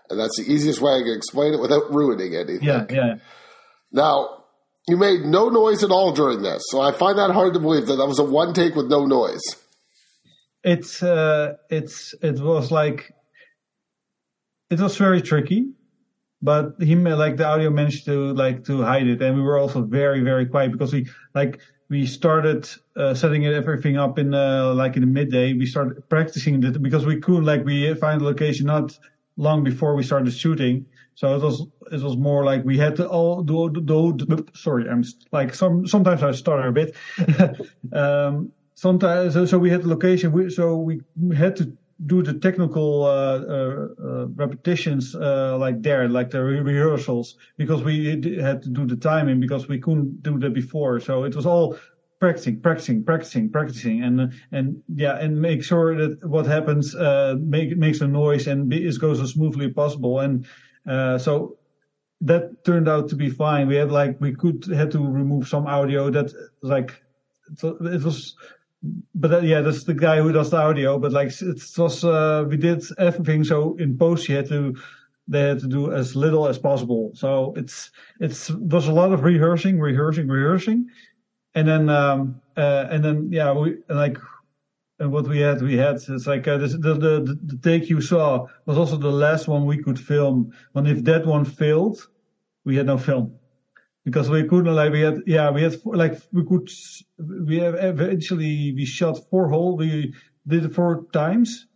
and 0.09 0.19
that's 0.19 0.37
the 0.37 0.51
easiest 0.51 0.81
way 0.81 0.93
I 0.93 1.01
can 1.01 1.13
explain 1.13 1.53
it 1.53 1.59
without 1.59 1.93
ruining 1.93 2.35
anything. 2.35 2.63
Yeah, 2.63 2.85
yeah. 2.89 3.15
Now, 3.91 4.43
you 4.87 4.97
made 4.97 5.21
no 5.21 5.49
noise 5.49 5.83
at 5.83 5.91
all 5.91 6.11
during 6.11 6.41
this, 6.41 6.63
so 6.67 6.81
I 6.81 6.91
find 6.91 7.17
that 7.17 7.31
hard 7.31 7.53
to 7.53 7.59
believe 7.59 7.87
that 7.87 7.95
that 7.95 8.07
was 8.07 8.19
a 8.19 8.23
one 8.23 8.53
take 8.53 8.75
with 8.75 8.87
no 8.87 9.05
noise. 9.05 9.41
It's 10.63 11.01
uh, 11.01 11.55
it's 11.69 12.13
it 12.21 12.39
was 12.39 12.71
like 12.71 13.11
it 14.69 14.79
was 14.79 14.97
very 14.97 15.21
tricky, 15.21 15.71
but 16.41 16.75
he 16.79 16.95
like 16.95 17.37
the 17.37 17.45
audio 17.45 17.69
managed 17.69 18.05
to 18.05 18.33
like 18.33 18.65
to 18.65 18.81
hide 18.81 19.07
it, 19.07 19.21
and 19.21 19.35
we 19.35 19.41
were 19.41 19.57
also 19.57 19.81
very 19.83 20.21
very 20.21 20.45
quiet 20.45 20.71
because 20.71 20.93
we 20.93 21.07
like 21.33 21.59
we 21.89 22.05
started 22.05 22.67
uh, 22.95 23.13
setting 23.13 23.45
everything 23.45 23.97
up 23.97 24.17
in 24.17 24.33
uh, 24.33 24.73
like 24.73 24.95
in 24.95 25.01
the 25.01 25.07
midday. 25.07 25.53
We 25.53 25.65
started 25.65 26.07
practicing 26.09 26.63
it 26.63 26.81
because 26.81 27.05
we 27.05 27.19
couldn't 27.19 27.45
like 27.45 27.63
we 27.63 27.93
find 27.95 28.21
the 28.21 28.25
location 28.25 28.67
not 28.67 28.97
long 29.37 29.63
before 29.63 29.95
we 29.95 30.03
started 30.03 30.31
shooting. 30.33 30.85
So 31.15 31.35
it 31.35 31.41
was 31.41 31.65
it 31.91 32.01
was 32.01 32.17
more 32.17 32.43
like 32.43 32.63
we 32.65 32.77
had 32.77 32.95
to 32.97 33.07
all 33.07 33.41
do, 33.41 33.69
do, 33.69 34.13
do 34.13 34.45
sorry 34.53 34.89
I'm 34.89 35.03
like 35.31 35.53
some 35.55 35.87
sometimes 35.87 36.23
I 36.23 36.31
stutter 36.31 36.67
a 36.67 36.73
bit. 36.73 36.95
um, 37.93 38.51
sometimes 38.75 39.33
so, 39.33 39.45
so, 39.45 39.57
we 39.57 39.69
had 39.69 39.83
the 39.83 39.87
location 39.87 40.31
we, 40.31 40.49
so 40.49 40.75
we, 40.75 40.99
had 41.33 41.55
to 41.55 41.71
do 42.05 42.21
the 42.21 42.33
technical 42.33 43.05
uh, 43.05 43.39
uh, 43.39 43.87
uh, 44.03 44.25
repetitions 44.35 45.15
uh, 45.15 45.57
like 45.57 45.81
there 45.81 46.09
like 46.09 46.29
the 46.29 46.43
re- 46.43 46.59
rehearsals 46.59 47.35
because 47.57 47.83
we 47.83 48.07
had 48.41 48.61
to 48.61 48.69
do 48.69 48.85
the 48.85 48.97
timing 48.97 49.39
because 49.39 49.69
we 49.69 49.79
couldn't 49.79 50.21
do 50.21 50.37
that 50.39 50.53
before. 50.53 50.99
So 50.99 51.23
it 51.23 51.35
was 51.35 51.45
all 51.45 51.77
practicing, 52.19 52.61
practicing, 52.61 53.03
practicing, 53.03 53.49
practicing, 53.49 54.03
and 54.03 54.33
and 54.51 54.81
yeah, 54.93 55.17
and 55.17 55.41
make 55.41 55.63
sure 55.63 55.95
that 55.95 56.25
what 56.27 56.45
happens 56.45 56.95
uh, 56.95 57.35
make 57.39 57.77
makes 57.77 58.01
a 58.01 58.07
noise 58.07 58.47
and 58.47 58.69
be, 58.69 58.85
it 58.85 58.99
goes 58.99 59.19
as 59.19 59.31
smoothly 59.31 59.67
as 59.67 59.73
possible. 59.73 60.19
And 60.19 60.45
uh, 60.87 61.17
so 61.17 61.57
that 62.21 62.63
turned 62.63 62.87
out 62.87 63.09
to 63.09 63.15
be 63.15 63.29
fine. 63.29 63.67
We 63.67 63.75
had 63.75 63.91
like 63.91 64.19
we 64.19 64.33
could 64.33 64.65
had 64.65 64.91
to 64.91 64.99
remove 64.99 65.47
some 65.47 65.67
audio 65.67 66.09
that 66.11 66.33
like 66.61 67.01
it 67.63 68.03
was. 68.03 68.35
But 69.15 69.33
uh, 69.33 69.39
yeah, 69.39 69.61
that's 69.61 69.83
the 69.83 69.95
guy 69.95 70.21
who 70.21 70.31
does 70.31 70.51
the 70.51 70.57
audio. 70.57 70.99
But 70.99 71.11
like 71.11 71.29
it 71.41 71.59
was, 71.77 72.03
uh, 72.03 72.45
we 72.47 72.57
did 72.57 72.83
everything. 72.99 73.43
So 73.43 73.75
in 73.77 73.97
post, 73.97 74.29
you 74.29 74.35
had 74.35 74.47
to 74.49 74.75
they 75.27 75.41
had 75.41 75.59
to 75.59 75.67
do 75.67 75.91
as 75.91 76.15
little 76.15 76.47
as 76.47 76.59
possible. 76.59 77.11
So 77.15 77.53
it's 77.55 77.91
it's 78.19 78.51
there's 78.59 78.87
a 78.87 78.93
lot 78.93 79.11
of 79.11 79.23
rehearsing, 79.23 79.79
rehearsing, 79.79 80.27
rehearsing, 80.27 80.87
and 81.55 81.67
then 81.67 81.89
um, 81.89 82.41
uh, 82.57 82.87
and 82.91 83.03
then 83.03 83.29
yeah, 83.31 83.51
we 83.53 83.77
like 83.89 84.17
and 84.99 85.11
what 85.11 85.27
we 85.27 85.39
had, 85.39 85.61
we 85.61 85.75
had 85.77 85.95
it's 85.95 86.27
like 86.27 86.47
uh, 86.47 86.57
this, 86.57 86.73
the, 86.73 86.93
the 86.95 87.37
the 87.45 87.57
take 87.61 87.89
you 87.89 88.01
saw 88.01 88.45
was 88.65 88.77
also 88.77 88.97
the 88.97 89.11
last 89.11 89.47
one 89.47 89.65
we 89.65 89.81
could 89.83 89.99
film. 89.99 90.49
And 90.75 90.87
if 90.87 91.03
that 91.05 91.25
one 91.25 91.45
failed, 91.45 91.99
we 92.65 92.75
had 92.77 92.87
no 92.87 92.97
film. 92.97 93.39
Because 94.05 94.29
we 94.29 94.43
couldn't 94.47 94.75
like 94.75 94.91
we 94.91 95.01
had 95.01 95.19
yeah 95.27 95.49
we 95.51 95.63
had 95.63 95.75
like 95.85 96.21
we 96.31 96.45
could 96.45 96.69
we 97.47 97.57
have 97.59 97.75
eventually 97.75 98.73
we 98.75 98.85
shot 98.85 99.19
four 99.29 99.49
hole 99.49 99.77
we 99.77 100.13
did 100.47 100.65
it 100.65 100.73
four 100.75 101.05
times. 101.13 101.67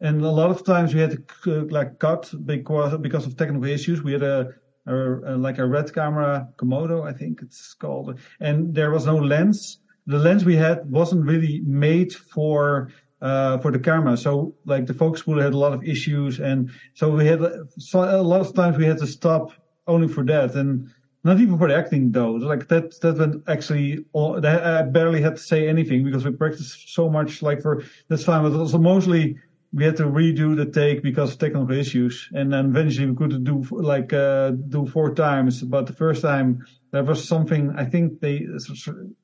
And 0.00 0.22
a 0.22 0.30
lot 0.30 0.50
of 0.50 0.64
times 0.64 0.94
we 0.94 1.00
had 1.00 1.16
to 1.44 1.62
uh, 1.62 1.64
like 1.70 1.98
cut 1.98 2.32
because 2.44 2.98
because 2.98 3.26
of 3.26 3.36
technical 3.36 3.64
issues. 3.64 4.02
We 4.02 4.12
had 4.12 4.22
a 4.22 4.48
like 4.88 5.58
a 5.58 5.66
red 5.66 5.92
camera 5.92 6.48
Komodo, 6.56 7.06
I 7.06 7.12
think 7.12 7.42
it's 7.42 7.74
called. 7.74 8.18
And 8.40 8.74
there 8.74 8.90
was 8.90 9.06
no 9.06 9.16
lens. 9.16 9.80
The 10.06 10.18
lens 10.18 10.44
we 10.44 10.56
had 10.56 10.90
wasn't 10.90 11.26
really 11.26 11.60
made 11.64 12.12
for 12.14 12.90
uh, 13.20 13.58
for 13.58 13.70
the 13.70 13.78
camera. 13.78 14.16
So 14.16 14.54
like 14.64 14.86
the 14.86 14.94
focus 14.94 15.22
puller 15.22 15.42
had 15.42 15.52
a 15.52 15.58
lot 15.58 15.72
of 15.72 15.84
issues, 15.84 16.40
and 16.40 16.70
so 16.94 17.10
we 17.10 17.26
had 17.26 17.40
a 17.40 18.22
lot 18.22 18.40
of 18.40 18.54
times 18.54 18.78
we 18.78 18.86
had 18.86 18.98
to 18.98 19.06
stop 19.06 19.52
only 19.86 20.08
for 20.08 20.24
that, 20.24 20.54
and 20.54 20.90
not 21.24 21.40
even 21.40 21.58
for 21.58 21.68
the 21.68 21.76
acting 21.76 22.12
though. 22.12 22.32
Like 22.32 22.68
that 22.68 22.98
that 23.00 23.18
went 23.18 23.42
actually. 23.48 24.04
All, 24.12 24.44
I 24.46 24.82
barely 24.82 25.20
had 25.20 25.36
to 25.36 25.42
say 25.42 25.68
anything 25.68 26.04
because 26.04 26.24
we 26.24 26.30
practiced 26.30 26.94
so 26.94 27.10
much. 27.10 27.42
Like 27.42 27.60
for 27.60 27.82
this 28.08 28.24
time, 28.24 28.46
it 28.46 28.50
was 28.50 28.74
mostly 28.74 29.36
we 29.72 29.84
had 29.84 29.96
to 29.96 30.04
redo 30.04 30.56
the 30.56 30.66
take 30.66 31.02
because 31.02 31.32
of 31.32 31.38
technical 31.38 31.70
issues, 31.72 32.28
and 32.32 32.52
then 32.52 32.66
eventually 32.66 33.06
we 33.06 33.16
could 33.16 33.44
do 33.44 33.64
like 33.70 34.12
uh, 34.12 34.50
do 34.50 34.86
four 34.86 35.14
times. 35.14 35.62
But 35.62 35.86
the 35.86 35.92
first 35.92 36.22
time 36.22 36.66
there 36.90 37.04
was 37.04 37.26
something 37.28 37.74
I 37.76 37.84
think 37.84 38.20
they 38.20 38.46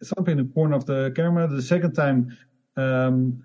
something 0.03 0.39
in 0.39 0.47
the 0.47 0.53
corner 0.53 0.77
of 0.77 0.87
the 0.87 1.13
camera. 1.17 1.49
The 1.49 1.63
second 1.63 1.93
time. 1.95 2.37
Um, 2.77 3.45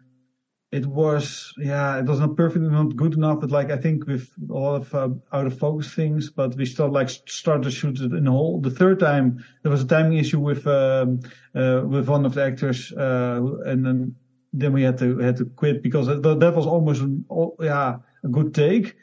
it 0.71 0.85
was 0.85 1.51
yeah 1.57 1.97
it 1.97 2.05
was 2.05 2.19
not 2.19 2.35
perfect 2.35 2.63
not 2.63 2.95
good 2.95 3.15
enough 3.15 3.39
but 3.39 3.49
like 3.49 3.71
i 3.71 3.77
think 3.77 4.05
with 4.05 4.29
a 4.49 4.53
lot 4.53 4.75
of 4.75 4.93
uh, 4.93 5.09
out 5.33 5.47
of 5.47 5.57
focus 5.57 5.93
things 5.93 6.29
but 6.29 6.55
we 6.55 6.65
still 6.65 6.91
like 6.91 7.09
started 7.09 7.63
to 7.63 7.71
shoot 7.71 7.99
it 7.99 8.13
in 8.13 8.27
a 8.27 8.31
hole 8.31 8.61
the 8.61 8.69
third 8.69 8.99
time 8.99 9.43
there 9.63 9.71
was 9.71 9.81
a 9.81 9.87
timing 9.87 10.17
issue 10.17 10.39
with 10.39 10.67
um, 10.67 11.19
uh, 11.55 11.81
with 11.85 12.07
one 12.07 12.25
of 12.25 12.35
the 12.35 12.43
actors 12.43 12.91
uh, 12.93 13.41
and 13.65 13.83
then 13.85 14.15
then 14.53 14.73
we 14.73 14.83
had 14.83 14.97
to 14.97 15.17
had 15.19 15.37
to 15.37 15.45
quit 15.55 15.81
because 15.83 16.07
that, 16.07 16.39
that 16.39 16.55
was 16.55 16.65
almost 16.65 17.03
yeah 17.59 17.97
a 18.23 18.27
good 18.27 18.53
take 18.53 18.95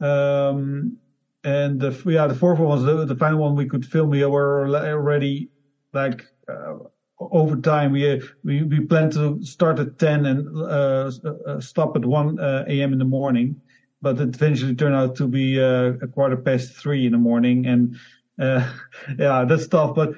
um, 0.00 0.96
and 1.44 1.80
the 1.80 2.02
yeah 2.06 2.26
the 2.26 2.34
fourth 2.34 2.58
one 2.58 2.68
was 2.68 2.84
the, 2.84 3.04
the 3.04 3.16
final 3.16 3.38
one 3.38 3.56
we 3.56 3.66
could 3.66 3.84
film 3.84 4.10
we 4.10 4.24
were 4.24 4.68
already 4.68 5.48
like 5.92 6.24
uh, 6.48 6.74
over 7.20 7.56
time, 7.56 7.92
we 7.92 8.20
we 8.42 8.62
we 8.62 8.80
plan 8.80 9.10
to 9.10 9.42
start 9.42 9.78
at 9.78 9.98
10 9.98 10.26
and 10.26 10.48
uh, 10.56 11.10
uh, 11.46 11.60
stop 11.60 11.96
at 11.96 12.04
1 12.04 12.38
uh, 12.38 12.64
a.m. 12.66 12.92
in 12.92 12.98
the 12.98 13.04
morning, 13.04 13.60
but 14.00 14.18
it 14.20 14.34
eventually 14.34 14.74
turned 14.74 14.94
out 14.94 15.16
to 15.16 15.28
be 15.28 15.58
a 15.58 15.94
quarter 16.14 16.36
past 16.36 16.72
three 16.72 17.06
in 17.06 17.12
the 17.12 17.18
morning, 17.18 17.66
and 17.66 17.96
yeah, 18.38 19.44
that's 19.44 19.68
tough. 19.68 19.94
But 19.94 20.14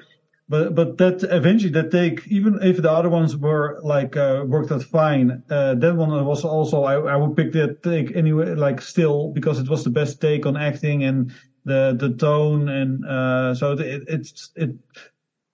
but 0.49 0.75
but 0.75 0.97
that 0.97 1.23
eventually 1.23 1.71
that 1.71 1.91
take 1.91 2.27
even 2.27 2.61
if 2.61 2.81
the 2.81 2.91
other 2.91 3.09
ones 3.09 3.35
were 3.37 3.79
like 3.83 4.17
uh, 4.17 4.43
worked 4.45 4.71
out 4.71 4.83
fine 4.83 5.43
uh, 5.49 5.73
that 5.75 5.95
one 5.95 6.25
was 6.25 6.43
also 6.43 6.83
I, 6.83 6.95
I 6.95 7.15
would 7.15 7.35
pick 7.35 7.53
that 7.53 7.81
take 7.83 8.15
anyway 8.15 8.53
like 8.55 8.81
still 8.81 9.31
because 9.31 9.59
it 9.59 9.69
was 9.69 9.83
the 9.83 9.89
best 9.89 10.19
take 10.19 10.45
on 10.45 10.57
acting 10.57 11.03
and 11.03 11.31
the 11.65 11.95
the 11.97 12.13
tone 12.13 12.67
and 12.69 13.05
uh, 13.05 13.55
so 13.55 13.73
it, 13.73 14.03
it's 14.07 14.51
it 14.55 14.75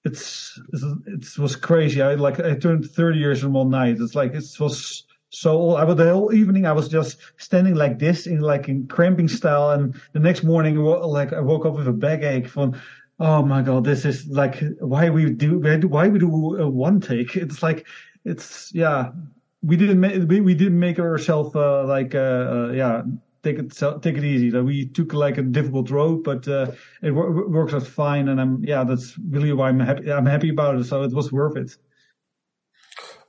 it's, 0.05 0.59
it 0.73 1.37
was 1.37 1.55
crazy. 1.55 2.01
I 2.01 2.15
like 2.15 2.39
I 2.39 2.55
turned 2.55 2.89
30 2.89 3.19
years 3.19 3.43
in 3.43 3.53
one 3.53 3.69
night. 3.69 3.97
It's 3.99 4.15
like 4.15 4.33
it 4.33 4.45
was 4.59 5.05
so 5.29 5.75
I 5.75 5.83
was 5.83 5.97
the 5.97 6.11
whole 6.11 6.33
evening 6.33 6.65
I 6.65 6.71
was 6.71 6.87
just 6.87 7.19
standing 7.37 7.75
like 7.75 7.99
this 7.99 8.25
in 8.25 8.39
like 8.39 8.67
in 8.69 8.87
cramping 8.87 9.27
style, 9.27 9.71
and 9.71 9.99
the 10.13 10.19
next 10.19 10.43
morning 10.43 10.77
like 10.77 11.33
I 11.33 11.41
woke 11.41 11.65
up 11.65 11.75
with 11.75 11.87
a 11.87 11.93
backache 11.93 12.47
from. 12.47 12.79
Oh 13.19 13.43
my 13.43 13.61
god, 13.61 13.83
this 13.83 14.05
is 14.05 14.27
like 14.27 14.63
why 14.79 15.09
we 15.09 15.31
do 15.31 15.59
why 15.59 16.07
we 16.07 16.19
do 16.19 16.55
a 16.57 16.69
one 16.69 17.01
take. 17.01 17.35
It's 17.35 17.61
like 17.61 17.85
it's 18.23 18.73
yeah 18.73 19.11
we 19.61 19.75
didn't 19.75 19.99
make 19.99 20.27
we, 20.29 20.39
we 20.39 20.55
didn't 20.55 20.79
make 20.79 20.99
ourselves 20.99 21.55
uh, 21.55 21.85
like 21.85 22.15
uh, 22.15 22.17
uh, 22.17 22.71
yeah 22.71 23.01
take 23.43 23.59
it 23.59 23.71
take 24.01 24.17
it 24.17 24.23
easy. 24.23 24.49
That 24.51 24.63
we 24.63 24.87
took 24.87 25.13
like 25.13 25.37
a 25.37 25.41
difficult 25.41 25.89
road, 25.89 26.23
but 26.23 26.47
uh, 26.47 26.71
it 27.01 27.11
works 27.11 27.73
out 27.73 27.85
fine. 27.85 28.29
And 28.29 28.39
I'm 28.39 28.63
yeah, 28.63 28.85
that's 28.85 29.17
really 29.17 29.51
why 29.51 29.69
I'm 29.69 29.79
happy. 29.79 30.11
I'm 30.11 30.25
happy 30.25 30.49
about 30.49 30.75
it. 30.79 30.85
So 30.85 31.03
it 31.03 31.13
was 31.13 31.31
worth 31.31 31.57
it. 31.57 31.75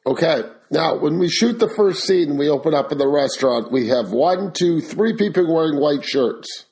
Okay. 0.07 0.43
Now, 0.71 0.97
when 0.97 1.19
we 1.19 1.29
shoot 1.29 1.59
the 1.59 1.69
first 1.69 2.05
scene, 2.05 2.39
we 2.39 2.49
open 2.49 2.75
up 2.75 2.93
in 2.93 2.99
the 2.99 3.09
restaurant. 3.09 3.71
We 3.71 3.89
have 3.89 4.13
one, 4.13 4.53
two, 4.53 4.81
three 4.81 5.15
people 5.15 5.53
wearing 5.53 5.79
white 5.79 6.05
shirts. 6.05 6.67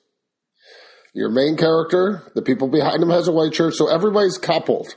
Your 1.18 1.30
main 1.30 1.56
character, 1.56 2.22
the 2.36 2.42
people 2.42 2.68
behind 2.68 3.02
him, 3.02 3.10
has 3.10 3.26
a 3.26 3.32
white 3.32 3.52
shirt, 3.52 3.74
so 3.74 3.88
everybody's 3.88 4.38
coupled 4.38 4.94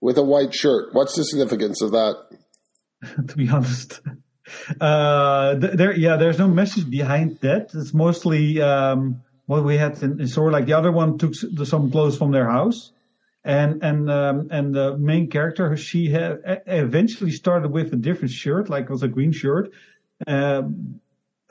with 0.00 0.16
a 0.18 0.22
white 0.22 0.54
shirt. 0.54 0.94
What's 0.94 1.16
the 1.16 1.24
significance 1.24 1.82
of 1.82 1.90
that? 1.90 2.14
to 3.26 3.36
be 3.36 3.48
honest, 3.48 4.00
uh, 4.80 5.56
there, 5.56 5.92
yeah, 5.92 6.16
there's 6.16 6.38
no 6.38 6.46
message 6.46 6.88
behind 6.88 7.40
that. 7.40 7.72
It's 7.74 7.92
mostly 7.92 8.62
um, 8.62 9.22
what 9.46 9.64
we 9.64 9.76
had 9.76 10.00
in, 10.00 10.20
in 10.20 10.28
store. 10.28 10.52
Like 10.52 10.66
the 10.66 10.74
other 10.74 10.92
one 10.92 11.18
took 11.18 11.34
some 11.34 11.90
clothes 11.90 12.16
from 12.16 12.30
their 12.30 12.48
house, 12.48 12.92
and 13.42 13.82
and 13.82 14.08
um, 14.08 14.48
and 14.52 14.72
the 14.72 14.96
main 14.96 15.28
character, 15.28 15.76
she 15.76 16.08
had 16.08 16.62
eventually 16.68 17.32
started 17.32 17.72
with 17.72 17.92
a 17.92 17.96
different 17.96 18.30
shirt, 18.30 18.70
like 18.70 18.84
it 18.84 18.90
was 18.90 19.02
a 19.02 19.08
green 19.08 19.32
shirt. 19.32 19.72
Um, 20.24 21.00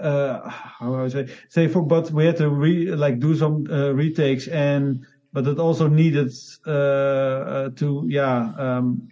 uh, 0.04 0.50
how 0.50 0.96
I 0.96 1.08
say, 1.08 1.28
say 1.50 1.68
for, 1.68 1.82
but 1.82 2.12
we 2.12 2.26
had 2.26 2.38
to 2.38 2.50
re, 2.50 2.92
like 2.92 3.20
do 3.20 3.36
some 3.36 3.66
uh, 3.70 3.94
retakes, 3.94 4.48
and 4.48 5.06
but 5.32 5.48
it 5.48 5.60
also 5.60 5.88
needed 5.88 6.32
uh, 6.68 6.72
uh 6.72 7.70
to 7.78 8.06
yeah 8.08 8.52
um, 8.58 9.08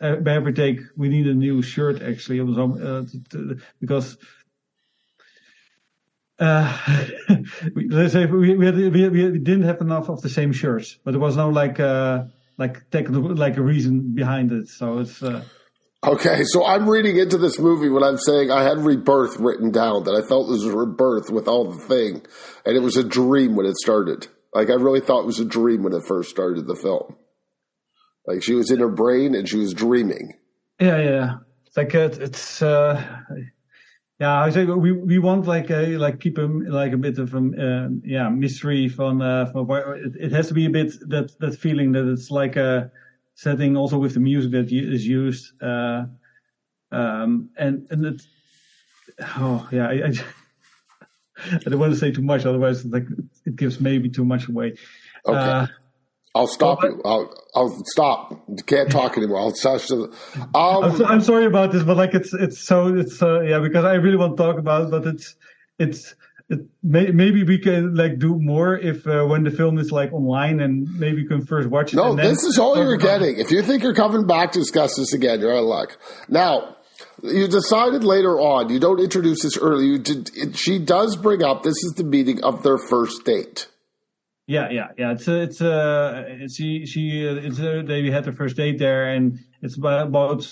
by 0.00 0.32
every 0.32 0.52
take 0.52 0.80
we 0.96 1.08
need 1.08 1.26
a 1.26 1.34
new 1.34 1.62
shirt 1.62 2.02
actually 2.02 2.38
it 2.38 2.42
was 2.42 2.58
uh, 2.58 3.04
to, 3.10 3.22
to, 3.30 3.60
because 3.80 4.16
uh, 6.38 6.78
let's 7.76 8.12
say 8.12 8.26
we, 8.26 8.56
we, 8.56 8.66
had, 8.66 8.74
we, 8.74 9.08
we, 9.08 9.38
didn't 9.38 9.62
have 9.62 9.80
enough 9.80 10.08
of 10.08 10.20
the 10.20 10.28
same 10.28 10.52
shirts, 10.52 10.98
but 11.04 11.12
there 11.12 11.20
was 11.20 11.36
no 11.36 11.48
like 11.48 11.78
uh, 11.78 12.24
like 12.58 12.90
technical 12.90 13.34
like 13.36 13.56
a 13.56 13.62
reason 13.62 14.14
behind 14.14 14.50
it. 14.50 14.68
So 14.68 14.98
it's 14.98 15.22
uh, 15.22 15.44
okay. 16.06 16.44
So 16.44 16.64
I'm 16.64 16.88
reading 16.88 17.16
into 17.16 17.38
this 17.38 17.58
movie 17.58 17.88
when 17.88 18.02
I'm 18.02 18.18
saying 18.18 18.50
I 18.50 18.62
had 18.62 18.78
rebirth 18.78 19.38
written 19.38 19.70
down 19.70 20.04
that 20.04 20.14
I 20.14 20.26
felt 20.26 20.48
this 20.48 20.64
was 20.64 20.74
rebirth 20.74 21.30
with 21.30 21.48
all 21.48 21.70
the 21.70 21.80
thing, 21.80 22.22
and 22.64 22.76
it 22.76 22.80
was 22.80 22.96
a 22.96 23.04
dream 23.04 23.56
when 23.56 23.66
it 23.66 23.76
started. 23.76 24.28
Like 24.52 24.70
I 24.70 24.74
really 24.74 25.00
thought 25.00 25.20
it 25.20 25.26
was 25.26 25.40
a 25.40 25.44
dream 25.44 25.82
when 25.82 25.92
it 25.92 26.04
first 26.06 26.30
started 26.30 26.66
the 26.66 26.76
film. 26.76 27.16
Like 28.26 28.42
she 28.42 28.54
was 28.54 28.70
in 28.70 28.80
her 28.80 28.88
brain 28.88 29.34
and 29.34 29.48
she 29.48 29.58
was 29.58 29.74
dreaming. 29.74 30.34
Yeah, 30.80 30.98
yeah. 30.98 31.34
It's 31.66 31.76
like 31.76 31.94
uh, 31.94 32.10
it's 32.20 32.62
uh, 32.62 33.02
yeah. 34.20 34.40
I 34.40 34.50
say 34.50 34.64
we 34.64 34.92
we 34.92 35.18
want 35.18 35.46
like 35.46 35.70
a 35.70 35.98
like 35.98 36.20
keep 36.20 36.38
him 36.38 36.64
like 36.66 36.92
a 36.92 36.96
bit 36.96 37.18
of 37.18 37.34
a 37.34 37.38
uh, 37.38 37.88
yeah 38.04 38.28
mystery 38.28 38.88
from 38.88 39.20
uh, 39.20 39.46
from 39.46 39.68
it, 39.70 40.12
it 40.20 40.32
has 40.32 40.48
to 40.48 40.54
be 40.54 40.66
a 40.66 40.70
bit 40.70 40.92
that 41.08 41.32
that 41.40 41.56
feeling 41.56 41.92
that 41.92 42.10
it's 42.10 42.30
like 42.30 42.56
a 42.56 42.90
setting 43.34 43.76
also 43.76 43.98
with 43.98 44.14
the 44.14 44.20
music 44.20 44.52
that 44.52 44.72
is 44.72 45.06
used 45.06 45.52
uh, 45.62 46.04
um 46.92 47.50
and 47.56 47.86
and 47.90 48.06
it 48.06 48.22
oh 49.20 49.68
yeah 49.72 49.88
I, 49.88 49.92
I, 49.92 50.12
I 51.52 51.70
don't 51.70 51.78
want 51.78 51.92
to 51.92 51.98
say 51.98 52.12
too 52.12 52.22
much 52.22 52.46
otherwise 52.46 52.84
like 52.84 53.06
it 53.44 53.56
gives 53.56 53.80
maybe 53.80 54.08
too 54.08 54.24
much 54.24 54.48
away. 54.48 54.76
Okay. 55.26 55.36
Uh, 55.36 55.66
I'll 56.36 56.48
stop 56.48 56.82
you. 56.82 57.00
I'll, 57.04 57.32
I'll 57.54 57.84
stop. 57.86 58.44
Can't 58.66 58.90
talk 58.98 59.16
anymore. 59.16 59.38
I'll 59.38 59.54
stop. 59.54 59.80
Um, 59.90 60.14
I'm, 60.54 60.96
so, 60.96 61.04
I'm, 61.06 61.20
sorry 61.20 61.44
about 61.44 61.70
this, 61.70 61.84
but 61.84 61.96
like 61.96 62.14
it's 62.14 62.34
it's 62.34 62.58
so 62.58 62.88
it's 62.96 63.22
uh, 63.22 63.40
yeah 63.42 63.60
because 63.60 63.84
I 63.84 63.94
really 63.94 64.16
want 64.16 64.36
to 64.36 64.42
talk 64.42 64.58
about 64.58 64.84
it, 64.84 64.90
but 64.90 65.06
it's 65.06 65.36
it's 65.78 66.14
it 66.48 66.60
may, 66.82 67.10
maybe 67.10 67.42
we 67.44 67.58
can 67.58 67.94
like 67.94 68.18
do 68.18 68.38
more 68.38 68.76
if 68.76 69.06
uh, 69.06 69.24
when 69.24 69.44
the 69.44 69.50
film 69.50 69.78
is 69.78 69.90
like 69.90 70.12
online 70.12 70.60
and 70.60 70.88
maybe 70.98 71.22
you 71.22 71.28
can 71.28 71.44
first 71.44 71.68
watch 71.68 71.92
it. 71.92 71.96
No, 71.96 72.14
this 72.14 72.44
is 72.44 72.58
all 72.58 72.76
you're 72.76 72.96
getting. 72.96 73.38
If 73.38 73.50
you 73.50 73.62
think 73.62 73.82
you're 73.82 73.94
coming 73.94 74.26
back 74.26 74.52
to 74.52 74.58
discuss 74.58 74.96
this 74.96 75.12
again, 75.12 75.40
you're 75.40 75.52
out 75.52 75.58
of 75.58 75.64
luck. 75.64 75.98
Now. 76.28 76.76
You 77.22 77.48
decided 77.48 78.04
later 78.04 78.38
on. 78.38 78.70
You 78.70 78.78
don't 78.78 79.00
introduce 79.00 79.42
this 79.42 79.56
early. 79.56 79.86
You 79.86 79.98
did. 79.98 80.30
It, 80.34 80.56
she 80.56 80.78
does 80.78 81.16
bring 81.16 81.42
up 81.42 81.62
this 81.62 81.82
is 81.82 81.94
the 81.96 82.04
meeting 82.04 82.44
of 82.44 82.62
their 82.62 82.76
first 82.76 83.24
date. 83.24 83.66
Yeah, 84.46 84.68
yeah, 84.70 84.88
yeah. 84.98 85.12
It's 85.12 85.26
a, 85.26 85.42
it's 85.42 85.60
a, 85.60 86.48
she, 86.54 86.84
she, 86.86 87.22
it's 87.24 87.58
a, 87.58 87.82
they 87.82 88.10
had 88.10 88.24
their 88.24 88.32
first 88.32 88.56
date 88.56 88.78
there, 88.78 89.12
and 89.12 89.38
it's 89.64 89.78
about, 89.78 90.08
about 90.08 90.44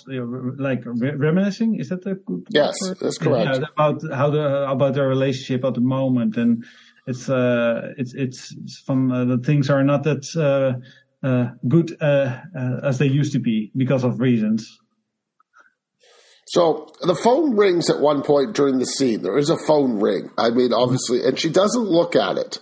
like 0.58 0.82
reminiscing. 0.86 1.78
Is 1.78 1.90
that 1.90 2.02
the 2.02 2.14
good 2.14 2.46
yes, 2.48 2.74
word? 2.82 2.96
that's 2.98 3.18
correct. 3.18 3.58
Yeah, 3.60 3.66
about 3.74 4.02
how 4.10 4.30
the 4.30 4.70
about 4.70 4.94
their 4.94 5.06
relationship 5.06 5.66
at 5.66 5.74
the 5.74 5.82
moment, 5.82 6.38
and 6.38 6.64
it's 7.06 7.28
uh, 7.28 7.92
it's 7.98 8.14
it's, 8.14 8.54
it's 8.56 8.78
from 8.78 9.12
uh, 9.12 9.26
the 9.26 9.36
things 9.36 9.68
are 9.68 9.84
not 9.84 10.04
that 10.04 10.24
uh, 10.34 11.26
uh, 11.26 11.50
good 11.68 11.94
uh, 12.00 12.40
uh, 12.58 12.80
as 12.82 12.98
they 12.98 13.06
used 13.06 13.34
to 13.34 13.38
be 13.38 13.70
because 13.76 14.02
of 14.02 14.18
reasons. 14.18 14.78
So 16.46 16.90
the 17.02 17.14
phone 17.14 17.54
rings 17.54 17.90
at 17.90 18.00
one 18.00 18.22
point 18.22 18.54
during 18.54 18.78
the 18.78 18.86
scene. 18.86 19.22
There 19.22 19.36
is 19.36 19.50
a 19.50 19.58
phone 19.66 20.00
ring. 20.00 20.30
I 20.38 20.50
mean, 20.50 20.72
obviously, 20.72 21.22
and 21.22 21.38
she 21.38 21.50
doesn't 21.50 21.84
look 21.84 22.16
at 22.16 22.38
it 22.38 22.60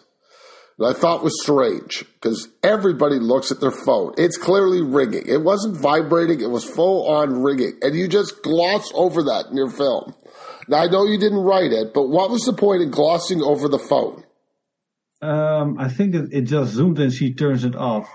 that 0.80 0.96
I 0.96 0.98
thought 0.98 1.22
was 1.22 1.42
strange 1.42 2.06
because 2.14 2.48
everybody 2.62 3.18
looks 3.18 3.52
at 3.52 3.60
their 3.60 3.70
phone. 3.70 4.14
It's 4.16 4.38
clearly 4.38 4.80
ringing. 4.80 5.26
It 5.26 5.42
wasn't 5.42 5.76
vibrating, 5.76 6.40
it 6.40 6.50
was 6.50 6.64
full 6.64 7.06
on 7.06 7.42
ringing. 7.42 7.78
And 7.82 7.94
you 7.94 8.08
just 8.08 8.42
gloss 8.42 8.90
over 8.94 9.22
that 9.24 9.48
in 9.50 9.58
your 9.58 9.68
film. 9.68 10.14
Now, 10.68 10.78
I 10.78 10.86
know 10.86 11.04
you 11.04 11.18
didn't 11.18 11.40
write 11.40 11.72
it, 11.72 11.92
but 11.92 12.08
what 12.08 12.30
was 12.30 12.42
the 12.42 12.54
point 12.54 12.80
in 12.80 12.90
glossing 12.90 13.42
over 13.42 13.68
the 13.68 13.78
phone? 13.78 14.24
Um, 15.20 15.76
I 15.78 15.88
think 15.88 16.14
it, 16.14 16.32
it 16.32 16.42
just 16.42 16.72
zoomed 16.72 16.98
and 16.98 17.12
she 17.12 17.34
turns 17.34 17.64
it 17.64 17.76
off. 17.76 18.08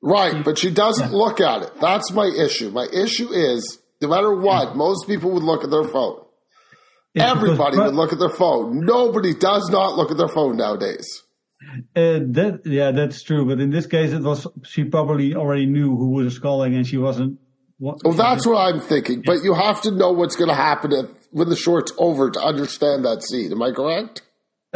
Right, 0.00 0.44
but 0.44 0.58
she 0.58 0.70
doesn't 0.70 1.10
yeah. 1.10 1.16
look 1.16 1.40
at 1.40 1.62
it. 1.62 1.72
That's 1.80 2.12
my 2.12 2.26
issue. 2.26 2.70
My 2.70 2.86
issue 2.92 3.32
is 3.32 3.80
no 4.00 4.06
matter 4.08 4.32
what, 4.32 4.76
most 4.76 5.08
people 5.08 5.32
would 5.32 5.42
look 5.42 5.64
at 5.64 5.70
their 5.70 5.88
phone. 5.88 6.20
Everybody 7.16 7.78
would 7.78 7.94
look 7.94 8.12
at 8.12 8.20
their 8.20 8.28
phone. 8.28 8.84
Nobody 8.84 9.34
does 9.34 9.70
not 9.70 9.96
look 9.96 10.12
at 10.12 10.18
their 10.18 10.28
phone 10.28 10.56
nowadays. 10.56 11.22
Uh, 11.94 12.20
that 12.20 12.60
yeah, 12.64 12.90
that's 12.90 13.22
true. 13.22 13.46
But 13.46 13.60
in 13.60 13.70
this 13.70 13.86
case, 13.86 14.12
it 14.12 14.22
was 14.22 14.46
she 14.64 14.84
probably 14.84 15.34
already 15.34 15.66
knew 15.66 15.96
who 15.96 16.10
was 16.10 16.38
calling, 16.38 16.74
and 16.74 16.86
she 16.86 16.98
wasn't. 16.98 17.38
What, 17.78 18.02
well, 18.04 18.14
that's 18.14 18.46
what 18.46 18.56
I'm 18.56 18.80
thinking. 18.80 19.18
Yeah. 19.18 19.34
But 19.34 19.42
you 19.42 19.54
have 19.54 19.82
to 19.82 19.90
know 19.90 20.12
what's 20.12 20.36
going 20.36 20.48
to 20.48 20.54
happen 20.54 20.92
if, 20.92 21.10
when 21.30 21.48
the 21.48 21.56
short's 21.56 21.92
over 21.98 22.30
to 22.30 22.40
understand 22.40 23.04
that 23.04 23.22
scene. 23.22 23.52
Am 23.52 23.62
I 23.62 23.72
correct? 23.72 24.22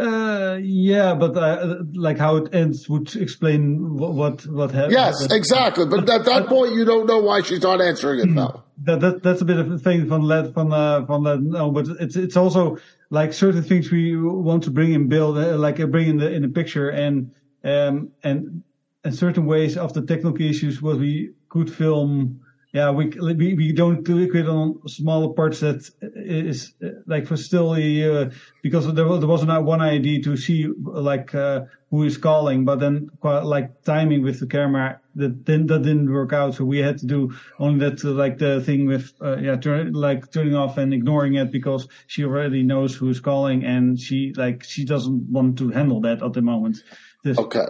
Uh, 0.01 0.57
yeah, 0.63 1.13
but 1.13 1.37
uh, 1.37 1.83
like 1.93 2.17
how 2.17 2.37
it 2.37 2.55
ends 2.55 2.89
would 2.89 3.15
explain 3.15 3.97
what 3.97 4.13
what, 4.13 4.47
what 4.47 4.71
happened. 4.71 4.93
Yes, 4.93 5.27
exactly. 5.29 5.85
But 5.85 6.09
at 6.09 6.25
that 6.25 6.47
point, 6.47 6.73
you 6.73 6.85
don't 6.85 7.05
know 7.05 7.19
why 7.19 7.41
she's 7.41 7.61
not 7.61 7.81
answering 7.81 8.21
it 8.21 8.25
now. 8.25 8.63
That, 8.83 8.99
that 9.01 9.21
that's 9.21 9.41
a 9.41 9.45
bit 9.45 9.59
of 9.59 9.71
a 9.71 9.77
thing 9.77 10.07
from 10.07 10.27
that 10.29 10.55
from 10.55 10.73
uh, 10.73 11.05
from 11.05 11.23
that. 11.25 11.39
No, 11.41 11.69
but 11.69 11.87
it's 11.99 12.15
it's 12.15 12.35
also 12.35 12.79
like 13.11 13.31
certain 13.33 13.61
things 13.61 13.91
we 13.91 14.17
want 14.17 14.63
to 14.63 14.71
bring 14.71 14.93
in 14.93 15.07
build 15.07 15.37
uh, 15.37 15.55
like 15.57 15.79
uh, 15.79 15.85
bring 15.85 16.07
in 16.07 16.17
the 16.17 16.31
in 16.31 16.41
the 16.41 16.49
picture 16.49 16.89
and 16.89 17.31
um 17.63 18.09
and 18.23 18.63
and 19.03 19.13
certain 19.13 19.45
ways 19.45 19.77
of 19.77 19.93
the 19.93 20.01
technical 20.01 20.41
issues 20.41 20.81
what 20.81 20.97
we 20.97 21.33
could 21.49 21.71
film 21.71 22.41
yeah, 22.73 22.91
we 22.91 23.07
we, 23.07 23.73
don't 23.73 24.03
do 24.03 24.17
it 24.19 24.47
on 24.47 24.87
smaller 24.87 25.33
parts 25.33 25.59
that 25.59 25.89
is 26.15 26.73
like 27.05 27.27
for 27.27 27.35
still 27.35 27.71
uh, 27.71 28.29
because 28.63 28.93
there 28.93 29.05
was 29.05 29.19
there 29.19 29.27
was 29.27 29.43
not 29.43 29.65
one 29.65 29.81
idea 29.81 30.21
to 30.23 30.37
see 30.37 30.67
like 30.77 31.35
uh, 31.35 31.65
who 31.89 32.03
is 32.03 32.17
calling, 32.17 32.63
but 32.63 32.79
then 32.79 33.09
like 33.21 33.83
timing 33.83 34.23
with 34.23 34.39
the 34.39 34.47
camera 34.47 35.01
that 35.15 35.43
didn't 35.43 35.67
that 35.67 35.81
didn't 35.81 36.09
work 36.09 36.31
out, 36.31 36.55
so 36.55 36.63
we 36.63 36.77
had 36.77 36.99
to 36.99 37.05
do 37.05 37.33
only 37.59 37.89
that 37.89 38.05
uh, 38.05 38.11
like 38.11 38.37
the 38.37 38.61
thing 38.61 38.87
with 38.87 39.11
uh, 39.21 39.35
yeah 39.35 39.57
turn, 39.57 39.91
like 39.91 40.31
turning 40.31 40.55
off 40.55 40.77
and 40.77 40.93
ignoring 40.93 41.35
it 41.35 41.51
because 41.51 41.89
she 42.07 42.23
already 42.23 42.63
knows 42.63 42.95
who 42.95 43.09
is 43.09 43.19
calling 43.19 43.65
and 43.65 43.99
she 43.99 44.31
like 44.37 44.63
she 44.63 44.85
doesn't 44.85 45.29
want 45.29 45.57
to 45.57 45.71
handle 45.71 45.99
that 45.99 46.23
at 46.23 46.31
the 46.31 46.41
moment. 46.41 46.77
This, 47.25 47.37
okay. 47.37 47.65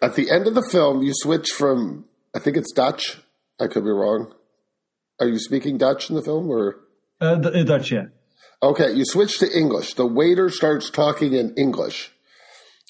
At 0.00 0.14
the 0.14 0.30
end 0.30 0.46
of 0.46 0.54
the 0.54 0.66
film, 0.72 1.02
you 1.02 1.12
switch 1.14 1.50
from 1.50 2.06
I 2.34 2.38
think 2.38 2.56
it's 2.56 2.72
Dutch 2.72 3.18
I 3.60 3.66
could 3.68 3.84
be 3.84 3.90
wrong. 3.90 4.32
Are 5.20 5.28
you 5.28 5.38
speaking 5.38 5.78
Dutch 5.78 6.10
in 6.10 6.16
the 6.16 6.22
film 6.22 6.50
or? 6.50 6.76
Uh, 7.20 7.40
uh, 7.40 7.62
Dutch, 7.62 7.90
yeah. 7.90 8.06
Okay, 8.62 8.92
you 8.92 9.04
switch 9.04 9.38
to 9.38 9.50
English. 9.50 9.94
The 9.94 10.06
waiter 10.06 10.50
starts 10.50 10.90
talking 10.90 11.32
in 11.32 11.54
English 11.56 12.10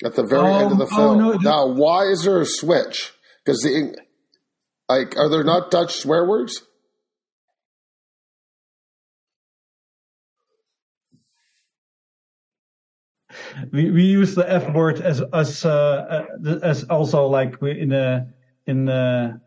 at 0.04 0.14
the 0.14 0.25
very 0.25 0.50
um, 0.50 0.62
end 0.62 0.73
of 0.73 0.78
the 0.78 0.85
oh, 0.85 0.96
film. 0.96 1.18
Oh, 1.20 1.32
no, 1.32 1.38
now, 1.38 1.66
why 1.66 2.04
is 2.04 2.25
there 2.25 2.40
a 2.40 2.46
switch? 2.46 3.12
Because 3.44 3.61
the 3.62 3.96
like, 4.88 5.16
are 5.16 5.28
there 5.28 5.44
not 5.44 5.70
Dutch 5.70 5.94
swear 5.94 6.25
words? 6.25 6.62
We 13.73 13.90
we 13.90 14.04
use 14.04 14.35
the 14.35 14.50
F 14.50 14.73
word 14.75 15.00
as 15.00 15.23
as 15.32 15.64
uh, 15.64 16.26
uh 16.44 16.58
as 16.62 16.85
also 16.85 17.26
like 17.26 17.61
we 17.61 17.78
in 17.78 17.88
the 17.88 18.32
in 18.66 18.85
the 18.85 19.40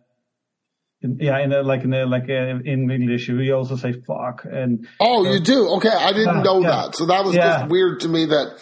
yeah, 1.02 1.40
in 1.40 1.54
a, 1.54 1.64
like 1.64 1.84
in 1.84 1.94
a, 1.94 2.06
like 2.06 2.28
a, 2.28 2.50
in 2.50 2.92
English, 2.92 3.30
we 3.30 3.52
also 3.52 3.76
say 3.76 3.94
fuck. 3.94 4.46
And 4.46 4.88
oh, 5.00 5.32
you 5.32 5.40
do? 5.40 5.70
Okay, 5.78 5.90
I 5.90 6.12
didn't 6.12 6.44
know 6.44 6.62
yeah. 6.62 6.70
that. 6.70 6.96
So 6.96 7.06
that 7.06 7.24
was 7.24 7.36
yeah. 7.36 7.60
just 7.60 7.72
weird 7.72 8.02
to 8.02 8.10
me. 8.10 8.26
That 8.26 8.60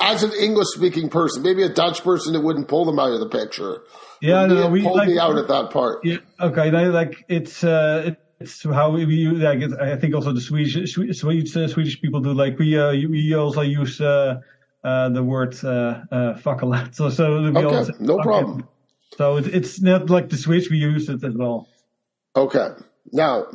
as 0.00 0.22
an 0.22 0.32
English 0.32 0.68
speaking 0.68 1.08
person, 1.08 1.42
maybe 1.42 1.62
a 1.62 1.68
Dutch 1.68 2.04
person, 2.04 2.34
it 2.34 2.42
wouldn't 2.42 2.68
pull 2.68 2.84
them 2.84 2.98
out 2.98 3.12
of 3.12 3.20
the 3.20 3.28
picture. 3.28 3.82
Yeah, 4.20 4.46
no, 4.46 4.68
we 4.68 4.82
pulled 4.82 4.98
like, 4.98 5.08
me 5.08 5.18
out 5.18 5.36
at 5.36 5.48
that 5.48 5.70
part. 5.70 6.04
Yeah, 6.04 6.18
okay, 6.40 6.70
like 6.70 7.24
it's 7.28 7.64
uh, 7.64 8.14
it's 8.38 8.62
how 8.62 8.92
we, 8.92 9.26
like 9.26 9.60
I 9.80 9.96
think 9.96 10.14
also 10.14 10.32
the 10.32 10.40
Swedish 10.40 10.92
Swedish, 10.92 11.56
uh, 11.56 11.66
Swedish 11.68 12.00
people 12.00 12.20
do. 12.20 12.32
Like 12.32 12.58
we 12.58 12.78
uh, 12.78 12.92
we 12.92 13.34
also 13.34 13.62
use 13.62 14.00
uh, 14.00 14.40
uh, 14.84 15.08
the 15.08 15.22
word 15.22 15.56
uh, 15.64 16.00
uh, 16.12 16.34
fuck 16.36 16.62
a 16.62 16.66
lot. 16.66 16.94
So 16.94 17.10
so 17.10 17.42
we 17.42 17.64
okay, 17.64 17.92
no 17.98 18.18
problem. 18.18 18.68
So 19.16 19.36
it's 19.36 19.80
not 19.80 20.10
like 20.10 20.28
the 20.28 20.36
Switch. 20.36 20.70
We 20.70 20.78
use 20.78 21.08
it 21.08 21.22
as 21.22 21.34
well. 21.34 21.68
Okay. 22.36 22.68
Now, 23.12 23.46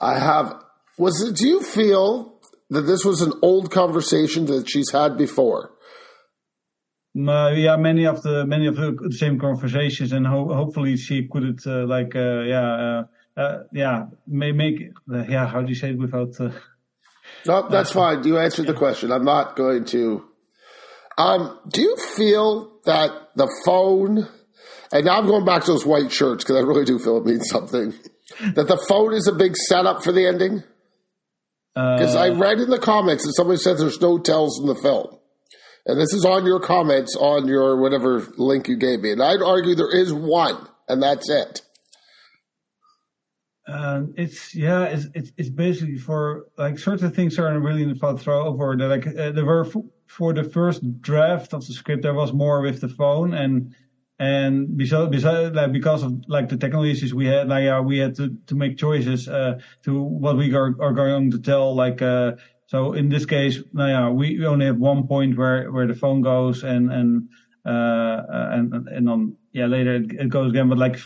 I 0.00 0.18
have. 0.18 0.60
Was 0.98 1.22
it? 1.22 1.36
Do 1.36 1.46
you 1.46 1.62
feel 1.62 2.34
that 2.70 2.82
this 2.82 3.04
was 3.04 3.22
an 3.22 3.32
old 3.42 3.70
conversation 3.70 4.46
that 4.46 4.68
she's 4.68 4.90
had 4.90 5.16
before? 5.16 5.70
Uh, 7.16 7.50
yeah, 7.54 7.76
many 7.76 8.06
of 8.06 8.22
the 8.22 8.44
many 8.44 8.66
of 8.66 8.74
the 8.74 9.14
same 9.16 9.38
conversations, 9.38 10.12
and 10.12 10.26
ho- 10.26 10.52
hopefully 10.52 10.96
she 10.96 11.28
could 11.28 11.60
uh, 11.66 11.86
like 11.86 12.16
uh, 12.16 12.40
yeah 12.40 13.04
uh, 13.36 13.40
uh, 13.40 13.58
yeah 13.72 14.06
may 14.26 14.50
make 14.50 14.90
uh, 15.12 15.22
yeah 15.28 15.46
how 15.46 15.62
do 15.62 15.68
you 15.68 15.76
say 15.76 15.90
it 15.90 15.98
without. 15.98 16.34
no, 17.46 17.68
that's 17.68 17.92
fine. 17.92 18.24
You 18.24 18.38
answered 18.38 18.66
the 18.66 18.74
question. 18.74 19.12
I'm 19.12 19.24
not 19.24 19.54
going 19.54 19.84
to. 19.86 20.24
Um, 21.16 21.60
do 21.68 21.80
you 21.82 21.96
feel 21.96 22.72
that 22.84 23.12
the 23.36 23.48
phone 23.64 24.28
and 24.94 25.04
now 25.04 25.18
I'm 25.18 25.26
going 25.26 25.44
back 25.44 25.64
to 25.64 25.72
those 25.72 25.84
white 25.84 26.12
shirts 26.12 26.44
because 26.44 26.56
I 26.56 26.60
really 26.60 26.84
do 26.84 27.00
feel 27.00 27.16
it 27.16 27.26
means 27.26 27.48
something. 27.48 27.92
that 28.54 28.68
the 28.68 28.82
phone 28.88 29.12
is 29.12 29.26
a 29.26 29.32
big 29.32 29.56
setup 29.56 30.04
for 30.04 30.12
the 30.12 30.24
ending. 30.24 30.62
Because 31.74 32.14
uh, 32.14 32.20
I 32.20 32.28
read 32.28 32.60
in 32.60 32.70
the 32.70 32.78
comments 32.78 33.26
that 33.26 33.34
somebody 33.34 33.58
said 33.58 33.76
there's 33.76 34.00
no 34.00 34.18
tells 34.18 34.60
in 34.60 34.66
the 34.66 34.76
film. 34.76 35.18
And 35.86 36.00
this 36.00 36.14
is 36.14 36.24
on 36.24 36.46
your 36.46 36.60
comments 36.60 37.16
on 37.18 37.48
your 37.48 37.76
whatever 37.80 38.24
link 38.36 38.68
you 38.68 38.76
gave 38.76 39.00
me. 39.00 39.10
And 39.10 39.20
I'd 39.20 39.42
argue 39.42 39.74
there 39.74 39.94
is 39.94 40.12
one, 40.12 40.64
and 40.88 41.02
that's 41.02 41.28
it. 41.28 41.62
Um, 43.66 44.14
it's 44.16 44.54
yeah, 44.54 44.84
it's, 44.84 45.06
it's, 45.14 45.32
it's 45.36 45.48
basically 45.48 45.98
for 45.98 46.46
like 46.56 46.78
certain 46.78 47.10
things 47.10 47.38
are 47.38 47.58
really 47.58 47.82
in 47.82 47.88
the 47.88 48.18
throw 48.18 48.46
over. 48.46 48.76
That 48.76 48.88
like 48.88 49.06
uh, 49.08 49.32
there 49.32 49.44
were 49.44 49.66
f- 49.66 49.82
for 50.06 50.32
the 50.32 50.44
first 50.44 51.00
draft 51.00 51.52
of 51.52 51.66
the 51.66 51.72
script, 51.72 52.02
there 52.02 52.14
was 52.14 52.32
more 52.32 52.60
with 52.60 52.80
the 52.80 52.88
phone, 52.88 53.34
and 53.34 53.74
and 54.18 54.76
besides, 54.76 55.10
besides 55.10 55.54
like 55.54 55.72
because 55.72 56.02
of 56.02 56.22
like 56.28 56.48
the 56.48 56.56
technologies 56.56 57.12
we 57.12 57.26
had, 57.26 57.48
like 57.48 57.66
uh, 57.66 57.82
we 57.84 57.98
had 57.98 58.14
to, 58.16 58.36
to 58.46 58.54
make 58.54 58.76
choices 58.78 59.28
uh, 59.28 59.58
to 59.82 60.02
what 60.02 60.36
we 60.36 60.54
are, 60.54 60.74
are 60.80 60.92
going 60.92 61.30
to 61.32 61.40
tell. 61.40 61.74
Like 61.74 62.00
uh, 62.00 62.32
so, 62.66 62.92
in 62.92 63.08
this 63.08 63.26
case, 63.26 63.58
now 63.72 63.86
yeah, 63.86 64.08
we 64.10 64.44
only 64.46 64.66
have 64.66 64.76
one 64.78 65.06
point 65.06 65.36
where 65.36 65.70
where 65.72 65.86
the 65.86 65.94
phone 65.94 66.22
goes, 66.22 66.62
and 66.62 66.92
and 66.92 67.28
uh, 67.66 67.68
uh 67.68 68.48
and 68.52 68.88
and 68.88 69.08
on 69.08 69.36
yeah 69.52 69.66
later 69.66 69.96
it, 69.96 70.12
it 70.12 70.28
goes 70.28 70.50
again. 70.50 70.68
But 70.68 70.78
like 70.78 70.96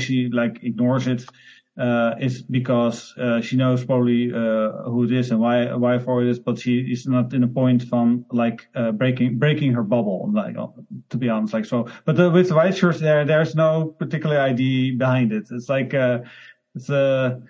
she 0.00 0.28
like 0.32 0.62
ignores 0.62 1.06
it 1.06 1.24
uh, 1.78 2.14
is 2.20 2.42
because 2.42 3.14
uh, 3.16 3.40
she 3.40 3.56
knows 3.56 3.84
probably 3.84 4.30
uh, 4.32 4.72
who 4.84 5.04
it 5.04 5.12
is 5.12 5.30
and 5.30 5.40
why 5.40 5.72
why 5.74 5.98
for 5.98 6.22
it 6.22 6.28
is, 6.28 6.38
but 6.38 6.58
she 6.58 6.78
is 6.80 7.06
not 7.06 7.32
in 7.32 7.42
a 7.42 7.48
point 7.48 7.82
from 7.84 8.26
like 8.30 8.68
uh, 8.74 8.92
breaking 8.92 9.38
breaking 9.38 9.72
her 9.72 9.82
bubble. 9.82 10.30
Like 10.32 10.56
uh, 10.56 10.68
to 11.10 11.16
be 11.16 11.28
honest, 11.28 11.54
like 11.54 11.64
so. 11.64 11.88
But 12.04 12.16
the, 12.16 12.30
with 12.30 12.48
the 12.48 12.54
white 12.54 12.76
shirts, 12.76 13.00
there 13.00 13.24
there's 13.24 13.54
no 13.54 13.94
particular 13.98 14.38
idea 14.38 14.96
behind 14.96 15.32
it. 15.32 15.48
It's 15.50 15.68
like 15.68 15.94
uh, 15.94 16.20
it's 16.74 16.90
uh, 16.90 17.40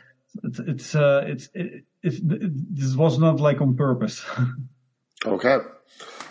it's 0.44 0.58
it's 0.60 0.94
uh, 0.94 1.24
it's 1.26 1.48
it, 1.54 1.84
it's 2.02 2.18
it, 2.18 2.76
this 2.76 2.94
was 2.94 3.18
not 3.18 3.40
like 3.40 3.60
on 3.60 3.76
purpose. 3.76 4.24
okay. 5.26 5.58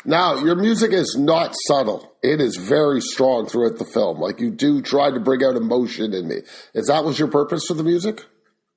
Now, 0.03 0.35
your 0.35 0.55
music 0.55 0.91
is 0.91 1.15
not 1.17 1.53
subtle. 1.67 2.11
It 2.23 2.41
is 2.41 2.57
very 2.57 3.01
strong 3.01 3.45
throughout 3.45 3.77
the 3.77 3.85
film. 3.85 4.19
Like 4.19 4.39
you 4.39 4.51
do 4.51 4.81
try 4.81 5.11
to 5.11 5.19
bring 5.19 5.43
out 5.43 5.55
emotion 5.55 6.13
in 6.13 6.27
me. 6.27 6.37
Is 6.73 6.87
that 6.87 7.03
was 7.03 7.19
your 7.19 7.27
purpose 7.27 7.65
for 7.67 7.75
the 7.75 7.83
music? 7.83 8.25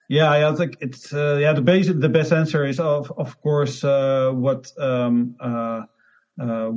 Yeah, 0.09 0.37
yeah, 0.37 0.51
I 0.51 0.55
think 0.55 0.77
it's 0.81 1.15
uh, 1.15 1.39
yeah. 1.41 1.55
The 1.55 1.63
base, 1.63 1.89
the 1.89 2.11
best 2.11 2.31
answer 2.31 2.65
is 2.67 2.79
of 2.79 3.11
of 3.17 3.41
course 3.41 3.83
uh, 3.83 4.33
what 4.35 4.71
um, 4.79 5.37
uh, 5.41 5.83
uh 6.39 6.71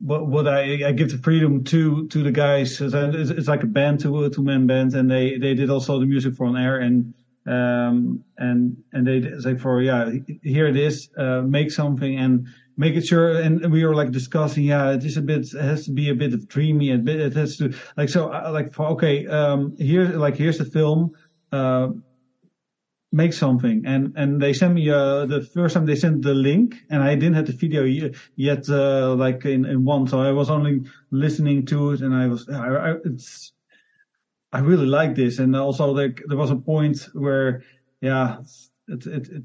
what 0.00 0.26
what 0.26 0.48
I, 0.48 0.88
I 0.88 0.92
give 0.92 1.10
the 1.10 1.18
freedom 1.18 1.64
to 1.64 2.08
to 2.08 2.22
the 2.22 2.32
guys. 2.32 2.80
It's, 2.80 2.94
it's 3.30 3.48
like 3.48 3.62
a 3.64 3.66
band, 3.66 4.00
two 4.00 4.30
two 4.30 4.42
man 4.42 4.66
band, 4.66 4.94
and 4.94 5.10
they 5.10 5.36
they 5.36 5.52
did 5.52 5.68
also 5.68 6.00
the 6.00 6.06
music 6.06 6.34
for 6.36 6.46
on 6.46 6.56
air 6.56 6.78
and 6.78 7.12
um 7.46 8.22
and 8.36 8.76
and 8.92 9.06
they 9.06 9.40
say 9.40 9.56
for 9.56 9.80
yeah 9.80 10.10
here 10.42 10.66
it 10.66 10.76
is 10.76 11.08
uh, 11.16 11.40
make 11.40 11.70
something 11.70 12.18
and 12.18 12.46
making 12.84 13.02
sure 13.10 13.28
and 13.44 13.70
we 13.74 13.84
were 13.84 13.94
like 14.00 14.10
discussing 14.10 14.64
yeah 14.64 14.92
it 14.96 15.04
is 15.04 15.16
a 15.16 15.26
bit 15.30 15.42
it 15.54 15.64
has 15.72 15.84
to 15.84 15.92
be 15.92 16.08
a 16.10 16.14
bit 16.22 16.32
of 16.34 16.48
dreamy 16.54 16.88
and 16.90 17.04
bit 17.04 17.20
it 17.20 17.34
has 17.34 17.56
to 17.58 17.64
like 17.98 18.08
so 18.08 18.32
uh, 18.32 18.50
like 18.56 18.68
okay 18.94 19.26
um 19.26 19.60
here 19.78 20.06
like 20.24 20.36
here's 20.36 20.58
the 20.58 20.70
film 20.76 21.10
uh 21.52 21.88
make 23.12 23.32
something. 23.32 23.82
And 23.86 24.12
and 24.16 24.40
they 24.40 24.52
sent 24.52 24.74
me 24.74 24.88
uh 24.90 25.26
the 25.26 25.42
first 25.54 25.74
time 25.74 25.86
they 25.86 25.96
sent 25.96 26.22
the 26.22 26.34
link 26.34 26.76
and 26.90 27.02
i 27.02 27.14
didn't 27.14 27.34
have 27.34 27.46
the 27.46 27.52
video 27.52 27.82
yet 28.36 28.68
uh 28.68 29.14
like 29.14 29.44
in, 29.44 29.64
in 29.64 29.84
one. 29.84 30.06
So 30.06 30.20
i 30.20 30.30
was 30.30 30.50
only 30.50 30.80
listening 31.10 31.66
to 31.66 31.92
it 31.92 32.00
and 32.00 32.14
i 32.14 32.26
was 32.26 32.48
I, 32.48 32.68
I 32.68 32.94
it's 33.04 33.52
i 34.52 34.60
really 34.60 34.86
like 34.86 35.14
this. 35.14 35.38
And 35.38 35.56
also 35.56 35.90
like 35.92 36.22
there 36.26 36.38
was 36.38 36.50
a 36.50 36.56
point 36.56 37.08
where 37.12 37.62
yeah 38.00 38.38
it 38.88 39.06
it, 39.06 39.28
it 39.28 39.42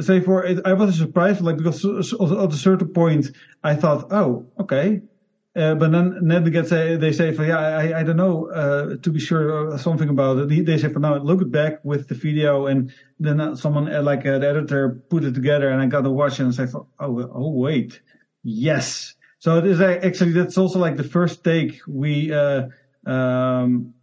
say 0.00 0.20
for 0.20 0.44
it, 0.44 0.60
I 0.64 0.72
was 0.72 0.96
surprised, 0.96 1.40
like 1.40 1.56
because 1.56 1.84
at 1.84 2.52
a 2.52 2.56
certain 2.56 2.88
point 2.88 3.30
I 3.62 3.74
thought, 3.74 4.12
oh, 4.12 4.46
okay, 4.60 5.02
uh, 5.56 5.74
but 5.74 5.90
then 5.90 6.18
then 6.22 6.44
they 6.44 6.50
get 6.50 6.68
say 6.68 6.96
they 6.96 7.12
say 7.12 7.32
for 7.32 7.44
yeah 7.44 7.58
I, 7.58 8.00
I 8.00 8.02
don't 8.04 8.16
know 8.16 8.48
uh, 8.50 8.96
to 8.96 9.10
be 9.10 9.18
sure 9.18 9.72
uh, 9.72 9.78
something 9.78 10.08
about 10.08 10.38
it. 10.38 10.66
They 10.66 10.78
say 10.78 10.88
for 10.88 11.00
now 11.00 11.16
look 11.16 11.42
it 11.42 11.50
back 11.50 11.84
with 11.84 12.06
the 12.06 12.14
video 12.14 12.66
and 12.66 12.92
then 13.18 13.56
someone 13.56 13.92
uh, 13.92 14.02
like 14.02 14.24
uh, 14.24 14.38
the 14.38 14.48
editor 14.48 15.00
put 15.10 15.24
it 15.24 15.34
together 15.34 15.70
and 15.70 15.82
I 15.82 15.86
got 15.86 16.02
to 16.02 16.10
watch 16.10 16.38
it 16.38 16.44
and 16.44 16.54
say 16.54 16.66
oh 16.74 16.86
oh 17.00 17.50
wait. 17.50 18.00
Yes. 18.44 19.14
So 19.40 19.58
it 19.58 19.66
is 19.66 19.80
actually 19.80 20.32
that's 20.32 20.58
also 20.58 20.78
like 20.78 20.96
the 20.96 21.02
first 21.02 21.42
take 21.42 21.80
we 21.88 22.32
uh, 22.32 22.68
um, 23.06 23.94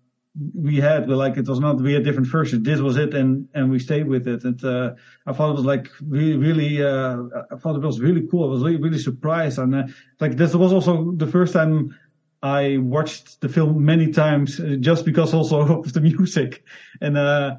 we 0.54 0.78
had, 0.78 1.08
but 1.08 1.18
like 1.18 1.38
it 1.38 1.48
was 1.48 1.60
not 1.60 1.80
we 1.82 1.94
had 1.94 2.04
different 2.04 2.28
versions. 2.28 2.64
This 2.64 2.80
was 2.80 2.98
it, 2.98 3.14
and 3.14 3.48
and 3.54 3.72
we 3.72 3.80
stayed 3.80 4.08
with 4.08 4.28
it. 4.28 4.44
And 4.44 4.64
uh, 4.64 4.94
I 5.26 5.34
thought 5.34 5.52
it 5.52 5.56
was 5.56 5.66
like 5.66 5.90
really, 6.02 6.38
really. 6.38 6.84
Uh, 6.84 7.24
I 7.52 7.56
thought 7.56 7.76
it 7.76 7.82
was 7.82 8.02
really 8.02 8.28
cool. 8.30 8.46
I 8.46 8.52
was 8.52 8.64
really, 8.64 8.78
really 8.78 9.00
surprised, 9.00 9.60
and 9.60 9.76
uh, 9.76 9.84
like 10.20 10.36
this 10.36 10.54
was 10.54 10.74
also 10.74 11.12
the 11.12 11.28
first 11.28 11.54
time 11.54 11.96
I 12.44 12.78
watched 12.78 13.42
the 13.42 13.50
film 13.50 13.86
many 13.86 14.12
times, 14.12 14.60
uh, 14.60 14.76
just 14.80 15.06
because 15.06 15.34
also 15.34 15.80
of 15.80 15.94
the 15.94 16.02
music, 16.02 16.64
and 17.02 17.18
uh, 17.18 17.56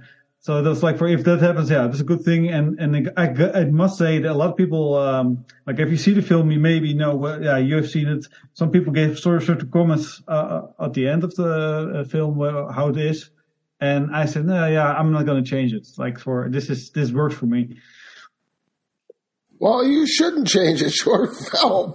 so 0.46 0.62
that's 0.62 0.80
like 0.80 0.96
for 0.96 1.08
if 1.08 1.24
that 1.24 1.40
happens, 1.40 1.68
yeah, 1.70 1.88
that's 1.88 1.98
a 1.98 2.04
good 2.04 2.22
thing. 2.22 2.50
And 2.50 2.78
and 2.78 3.10
I, 3.16 3.26
I 3.62 3.64
must 3.64 3.98
say 3.98 4.20
that 4.20 4.30
a 4.30 4.38
lot 4.42 4.50
of 4.50 4.56
people, 4.56 4.94
um, 4.94 5.44
like 5.66 5.80
if 5.80 5.90
you 5.90 5.96
see 5.96 6.12
the 6.12 6.22
film, 6.22 6.52
you 6.52 6.60
maybe 6.60 6.94
know, 6.94 7.16
well, 7.16 7.42
yeah, 7.42 7.56
you 7.56 7.74
have 7.74 7.90
seen 7.90 8.06
it. 8.06 8.28
Some 8.54 8.70
people 8.70 8.92
gave 8.92 9.18
sort 9.18 9.38
of 9.38 9.42
certain 9.42 9.68
comments 9.72 10.22
uh, 10.28 10.68
uh 10.78 10.84
at 10.84 10.94
the 10.94 11.08
end 11.08 11.24
of 11.24 11.34
the 11.34 11.52
uh, 11.52 12.04
film 12.04 12.38
how 12.72 12.90
it 12.90 12.96
is, 12.96 13.30
and 13.80 14.14
I 14.14 14.26
said, 14.26 14.46
no, 14.46 14.68
yeah, 14.68 14.92
I'm 14.92 15.10
not 15.10 15.26
to 15.26 15.42
change 15.42 15.72
it. 15.72 15.88
Like 15.98 16.16
for 16.16 16.48
this 16.48 16.70
is 16.70 16.90
this 16.90 17.10
works 17.10 17.34
for 17.34 17.46
me. 17.46 17.78
Well, 19.58 19.84
you 19.86 20.06
shouldn't 20.06 20.48
change 20.48 20.82
it. 20.82 20.90
short 20.94 21.34
film. 21.34 21.94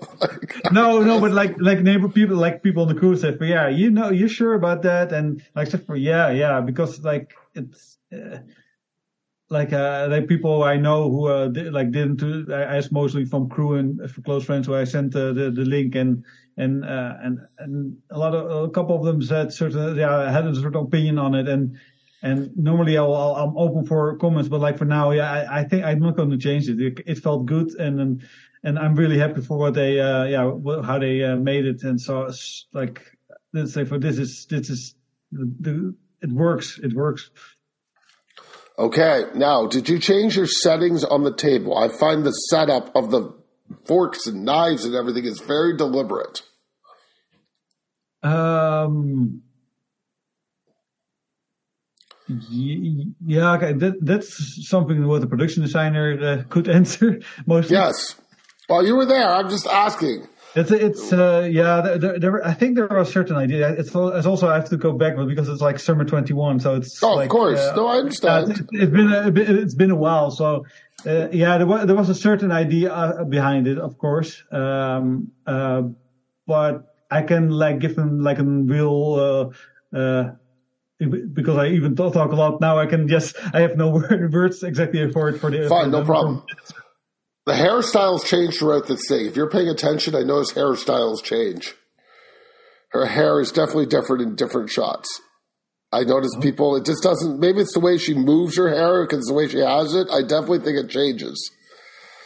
no, 0.72 1.02
no, 1.02 1.20
but 1.20 1.32
like 1.32 1.56
like 1.60 1.80
neighbor 1.80 2.10
people, 2.10 2.38
like 2.38 2.64
people 2.64 2.84
on 2.84 2.90
the 2.90 3.00
crew 3.00 3.16
said, 3.16 3.40
but 3.40 3.48
yeah, 3.48 3.70
you 3.70 3.92
know, 3.92 4.10
you're 4.10 4.30
sure 4.30 4.54
about 4.54 4.84
that, 4.84 5.12
and 5.12 5.44
like 5.56 5.68
said, 5.68 5.86
for 5.86 5.96
yeah, 5.96 6.32
yeah, 6.32 6.62
because 6.62 7.04
like 7.04 7.34
it's 7.54 7.98
uh, 8.14 8.40
like 9.50 9.74
uh, 9.74 10.08
like 10.10 10.28
people 10.28 10.64
I 10.64 10.78
know 10.78 11.10
who 11.10 11.28
uh, 11.28 11.48
did, 11.50 11.74
like 11.74 11.92
didn't. 11.92 12.52
I 12.52 12.78
asked 12.78 12.92
mostly 12.92 13.26
from 13.26 13.50
crew 13.50 13.76
and 13.76 14.10
for 14.10 14.22
close 14.22 14.46
friends 14.46 14.68
who 14.68 14.76
I 14.76 14.86
sent 14.86 15.16
uh, 15.16 15.34
the 15.34 15.52
the 15.52 15.66
link 15.66 15.96
and 15.96 16.24
and 16.58 16.84
uh, 16.84 17.14
and 17.22 17.40
and 17.60 17.98
a 18.10 18.18
lot 18.18 18.34
of 18.34 18.70
a 18.70 18.70
couple 18.72 18.98
of 18.98 19.06
them 19.06 19.22
said 19.22 19.54
certain 19.54 19.96
yeah 19.98 20.32
had 20.32 20.46
a 20.46 20.56
certain 20.56 20.82
opinion 20.82 21.20
on 21.20 21.36
it 21.36 21.48
and 21.48 21.78
and 22.22 22.56
normally 22.56 22.98
I'll, 22.98 23.14
i 23.14 23.44
am 23.44 23.58
open 23.58 23.86
for 23.86 24.18
comments 24.18 24.50
but 24.50 24.60
like 24.60 24.78
for 24.78 24.86
now 24.86 25.12
yeah 25.12 25.32
I, 25.32 25.60
I 25.60 25.64
think 25.64 25.84
I'm 25.84 26.00
not 26.00 26.16
going 26.16 26.32
to 26.32 26.38
change 26.38 26.70
it. 26.70 26.80
it. 26.80 27.02
it. 27.06 27.18
felt 27.20 27.46
good 27.46 27.74
and 27.76 28.00
and 28.00 28.24
and 28.64 28.78
I'm 28.78 28.96
really 28.96 29.18
happy 29.18 29.42
for 29.42 29.58
what 29.58 29.74
they 29.74 30.00
uh, 30.00 30.26
yeah 30.26 30.52
how 30.84 31.00
they 31.00 31.24
uh, 31.24 31.36
made 31.36 31.66
it 31.66 31.84
and 31.84 32.00
so 32.00 32.24
it's 32.24 32.68
like 32.74 33.02
let's 33.54 33.74
say 33.74 33.86
for 33.86 33.98
this 33.98 34.18
is 34.18 34.46
this 34.50 34.70
is 34.70 34.96
the, 35.32 35.54
the 35.60 35.96
it 36.22 36.32
works 36.32 36.80
it 36.82 36.94
works 36.94 37.30
Okay, 38.80 39.26
now, 39.36 39.68
did 39.68 39.90
you 39.90 40.00
change 40.00 40.36
your 40.36 40.48
settings 40.48 41.04
on 41.04 41.24
the 41.24 41.36
table? 41.36 41.78
I 41.78 41.90
find 41.90 42.24
the 42.24 42.32
setup 42.32 42.96
of 42.96 43.12
the 43.12 43.32
forks 43.86 44.26
and 44.28 44.44
knives 44.44 44.86
and 44.86 44.96
everything 44.96 45.26
is 45.26 45.40
very 45.40 45.78
deliberate. 45.78 46.42
Um, 48.24 49.44
yeah, 52.50 53.54
okay. 53.54 53.74
That, 53.74 53.98
that's 54.02 54.68
something 54.68 55.06
what 55.08 55.22
the 55.22 55.28
production 55.28 55.62
designer 55.64 56.18
uh, 56.20 56.44
could 56.50 56.68
answer 56.80 57.20
mostly. 57.46 57.76
Yes. 57.76 58.16
Well, 58.70 58.86
you 58.86 58.96
were 58.96 59.06
there. 59.06 59.28
I'm 59.28 59.50
just 59.50 59.68
asking. 59.68 60.28
It's 60.54 60.72
it's 60.72 61.14
uh, 61.14 61.48
yeah. 61.50 61.96
There, 61.98 62.20
there, 62.20 62.46
I 62.46 62.54
think 62.54 62.76
there 62.76 62.92
are 62.92 63.06
certain 63.06 63.38
ideas. 63.38 63.80
It's, 63.80 63.90
it's 63.90 64.26
also 64.26 64.50
I 64.50 64.56
have 64.56 64.70
to 64.70 64.78
go 64.78 64.92
back, 64.92 65.16
but 65.16 65.26
because 65.28 65.48
it's 65.48 65.62
like 65.62 65.80
summer 65.80 66.04
twenty 66.04 66.34
one, 66.34 66.60
so 66.60 66.76
it's 66.76 67.02
oh, 67.02 67.16
like, 67.16 67.26
of 67.26 67.32
course. 67.32 67.60
Uh, 67.60 67.76
no, 67.76 67.88
I 67.88 67.98
understand. 67.98 68.52
Uh, 68.52 68.56
it's 68.72 68.92
been 68.92 69.14
a, 69.14 69.32
it's 69.62 69.76
been 69.76 69.92
a 69.92 69.96
while, 69.96 70.30
so 70.30 70.66
uh, 71.06 71.30
yeah, 71.32 71.58
there 71.58 71.68
was 71.68 71.86
there 71.88 71.96
was 71.96 72.10
a 72.10 72.16
certain 72.16 72.52
idea 72.52 72.94
uh, 72.94 73.24
behind 73.24 73.66
it, 73.66 73.78
of 73.78 73.98
course. 73.98 74.44
Um, 74.52 75.32
uh, 75.48 75.84
but 76.46 76.96
I 77.10 77.22
can 77.22 77.50
like 77.50 77.80
give 77.80 77.96
them 77.96 78.22
like 78.22 78.40
a 78.40 78.44
real 78.44 79.54
because 81.06 81.58
I 81.58 81.68
even 81.70 81.96
talk 81.96 82.16
a 82.16 82.36
lot 82.36 82.62
now. 82.62 82.78
I 82.78 82.86
can 82.86 83.08
just 83.08 83.36
I 83.54 83.62
have 83.62 83.78
no 83.78 83.90
words 84.32 84.64
exactly 84.64 85.12
for 85.12 85.30
it 85.30 85.40
for 85.40 85.50
the 85.52 85.68
fine, 85.68 85.92
no 85.92 86.04
problem. 86.04 86.44
The 87.46 87.54
hairstyles 87.54 88.26
change 88.26 88.60
throughout 88.60 88.88
the 88.88 88.98
thing. 88.98 89.26
If 89.26 89.36
you're 89.36 89.50
paying 89.50 89.68
attention, 89.68 90.16
I 90.16 90.22
notice 90.22 90.54
hairstyles 90.54 91.24
change. 91.24 91.74
Her 92.90 93.06
hair 93.06 93.40
is 93.40 93.52
definitely 93.52 93.88
different 93.88 94.22
in 94.22 94.36
different 94.36 94.70
shots. 94.70 95.22
I 95.92 96.04
notice 96.04 96.34
oh. 96.38 96.40
people, 96.40 96.76
it 96.76 96.86
just 96.86 97.04
doesn't, 97.04 97.40
maybe 97.40 97.60
it's 97.60 97.74
the 97.74 97.80
way 97.80 97.98
she 97.98 98.14
moves 98.14 98.58
her 98.58 98.70
hair 98.70 99.06
because 99.06 99.26
the 99.26 99.34
way 99.34 99.48
she 99.48 99.60
has 99.60 99.94
it. 99.94 100.08
I 100.10 100.22
definitely 100.22 100.60
think 100.60 100.78
it 100.78 100.90
changes. 100.90 101.52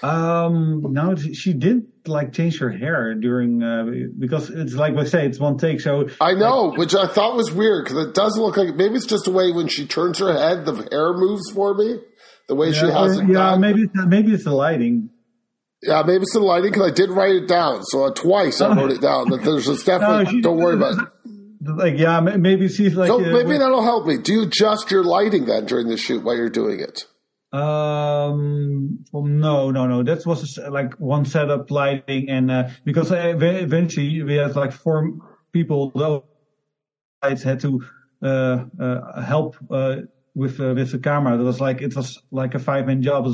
Um, 0.03 0.85
no, 0.91 1.15
she 1.15 1.53
did 1.53 1.87
like 2.07 2.33
change 2.33 2.59
her 2.59 2.69
hair 2.69 3.15
during, 3.15 3.61
uh, 3.63 3.85
because 4.17 4.49
it's 4.49 4.73
like 4.73 4.95
I 4.95 5.03
say, 5.05 5.25
it's 5.25 5.39
one 5.39 5.57
take. 5.57 5.81
So 5.81 6.09
I 6.21 6.33
know, 6.33 6.65
like, 6.65 6.77
which 6.77 6.95
I 6.95 7.07
thought 7.07 7.35
was 7.35 7.51
weird 7.51 7.85
because 7.85 8.07
it 8.07 8.13
does 8.13 8.37
look 8.37 8.57
like 8.57 8.75
maybe 8.75 8.95
it's 8.95 9.05
just 9.05 9.25
the 9.25 9.31
way 9.31 9.51
when 9.51 9.67
she 9.67 9.85
turns 9.85 10.19
her 10.19 10.33
head, 10.33 10.65
the 10.65 10.87
hair 10.91 11.13
moves 11.13 11.51
for 11.51 11.73
me 11.73 11.99
the 12.47 12.55
way 12.55 12.67
yeah, 12.67 12.73
she 12.73 12.85
has 12.87 13.17
or, 13.17 13.23
it. 13.23 13.27
Yeah, 13.27 13.33
done. 13.33 13.61
maybe 13.61 13.89
maybe 13.93 14.33
it's 14.33 14.43
the 14.43 14.51
lighting. 14.51 15.09
Yeah, 15.81 16.03
maybe 16.05 16.23
it's 16.23 16.33
the 16.33 16.39
lighting 16.39 16.71
because 16.71 16.91
I 16.91 16.93
did 16.93 17.11
write 17.11 17.35
it 17.35 17.47
down. 17.47 17.83
So 17.83 18.05
uh, 18.05 18.11
twice 18.11 18.61
I 18.61 18.75
wrote 18.75 18.91
it 18.91 19.01
down. 19.01 19.29
That 19.29 19.43
there's 19.43 19.67
a 19.67 19.75
definitely. 19.85 20.35
no, 20.37 20.41
don't 20.41 20.57
worry 20.57 20.75
about 20.75 20.93
it. 20.93 21.09
Like 21.61 21.97
yeah, 21.97 22.19
maybe 22.19 22.67
she's 22.67 22.95
like. 22.95 23.07
So 23.07 23.23
uh, 23.23 23.31
maybe 23.31 23.57
that'll 23.57 23.83
help 23.83 24.05
me. 24.05 24.17
Do 24.17 24.33
you 24.33 24.43
adjust 24.43 24.91
your 24.91 25.03
lighting 25.03 25.45
then 25.45 25.65
during 25.65 25.87
the 25.87 25.97
shoot 25.97 26.23
while 26.23 26.35
you're 26.35 26.49
doing 26.49 26.79
it? 26.79 27.05
Um. 27.55 29.05
Well, 29.11 29.23
no, 29.23 29.71
no, 29.71 29.87
no. 29.87 30.03
That 30.03 30.25
was 30.25 30.57
like 30.57 30.93
one 30.95 31.25
setup 31.25 31.71
lighting, 31.71 32.29
and 32.29 32.51
uh, 32.51 32.69
because 32.83 33.11
eventually 33.11 34.23
we 34.23 34.35
had 34.35 34.55
like 34.55 34.73
four 34.73 35.11
people, 35.53 35.91
those 35.95 36.21
lights 37.23 37.43
had 37.43 37.59
to 37.61 37.81
uh, 38.21 38.65
uh, 38.79 39.21
help 39.21 39.55
uh, 39.71 39.97
with 40.35 40.59
uh, 40.59 40.73
with 40.75 40.91
the 40.91 40.99
camera. 40.99 41.39
It 41.39 41.43
was 41.43 41.61
like 41.61 41.81
it 41.81 41.95
was 41.95 42.17
like 42.31 42.55
a 42.55 42.59
five 42.59 42.87
man 42.87 43.01
job. 43.01 43.27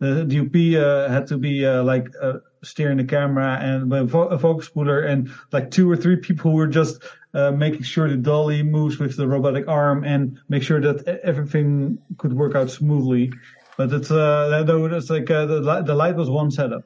The 0.00 0.24
DOP 0.24 0.76
uh, 0.76 1.08
had 1.08 1.26
to 1.28 1.38
be 1.38 1.64
uh, 1.64 1.82
like 1.84 2.06
uh, 2.20 2.38
steering 2.64 2.96
the 2.98 3.04
camera 3.04 3.58
and 3.60 3.92
a 3.92 4.38
focus 4.38 4.68
puller, 4.70 5.00
and 5.02 5.30
like 5.52 5.70
two 5.70 5.90
or 5.90 5.96
three 5.96 6.16
people 6.16 6.52
were 6.52 6.66
just 6.66 7.02
uh, 7.34 7.52
making 7.52 7.82
sure 7.82 8.08
the 8.08 8.16
dolly 8.16 8.62
moves 8.62 8.98
with 8.98 9.16
the 9.16 9.28
robotic 9.28 9.68
arm 9.68 10.04
and 10.04 10.38
make 10.48 10.62
sure 10.62 10.80
that 10.80 11.06
everything 11.22 11.98
could 12.18 12.32
work 12.32 12.54
out 12.56 12.70
smoothly. 12.70 13.32
But 13.78 13.92
it's 13.92 14.10
uh, 14.10 14.64
that's 14.66 15.08
like 15.08 15.30
uh, 15.30 15.46
the 15.46 15.82
the 15.86 15.94
light 15.94 16.16
was 16.16 16.28
one 16.28 16.50
setup. 16.50 16.82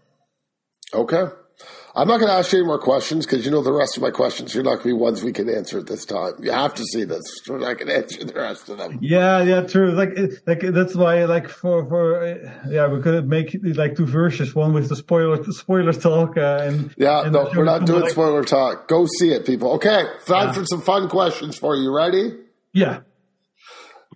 Okay. 0.92 1.24
I'm 1.94 2.09
not 2.09 2.18
going 2.18 2.28
to 2.28 2.35
ask 2.35 2.52
you 2.52 2.59
any 2.59 2.66
more 2.66 2.78
questions 2.78 3.26
because 3.26 3.44
you 3.44 3.50
know 3.50 3.62
the 3.62 3.72
rest 3.72 3.96
of 3.96 4.02
my 4.02 4.11
questions. 4.11 4.55
You're 4.55 4.62
not 4.62 4.76
going 4.76 4.83
to 4.83 4.88
be 4.88 4.92
ones 4.94 5.22
we 5.22 5.33
can 5.33 5.48
answer 5.48 5.78
at 5.78 5.87
this 5.87 6.05
time. 6.05 6.33
You 6.40 6.50
have 6.50 6.74
to 6.74 6.85
see 6.85 7.05
this. 7.05 7.22
We're 7.48 7.59
not 7.59 7.78
going 7.78 7.87
to 7.88 7.96
answer 7.96 8.24
the 8.24 8.35
rest 8.35 8.68
of 8.68 8.76
them. 8.76 8.98
Yeah, 9.00 9.42
yeah, 9.42 9.62
true. 9.62 9.92
Like, 9.92 10.11
like 10.46 10.61
that's 10.61 10.94
why, 10.94 11.24
like, 11.24 11.48
for 11.48 11.87
for 11.87 12.38
yeah, 12.68 12.88
we 12.88 13.00
could 13.00 13.26
make 13.26 13.57
like 13.74 13.96
two 13.96 14.07
versions. 14.07 14.55
One 14.55 14.74
with 14.74 14.90
the 14.90 14.96
spoiler 14.96 15.42
the 15.42 15.52
spoiler 15.55 15.92
talk, 15.94 16.37
uh, 16.37 16.59
and 16.62 16.94
yeah, 16.98 17.22
and 17.22 17.33
no, 17.33 17.50
we're 17.57 17.64
not 17.64 17.87
doing 17.87 18.02
like, 18.02 18.11
spoiler 18.11 18.44
talk. 18.44 18.87
Go 18.87 19.07
see 19.18 19.33
it, 19.33 19.46
people. 19.46 19.72
Okay, 19.72 20.05
time 20.26 20.48
yeah. 20.48 20.52
for 20.52 20.66
some 20.66 20.83
fun 20.83 21.09
questions 21.09 21.57
for 21.57 21.74
you. 21.74 21.94
Ready? 21.94 22.35
Yeah. 22.74 23.00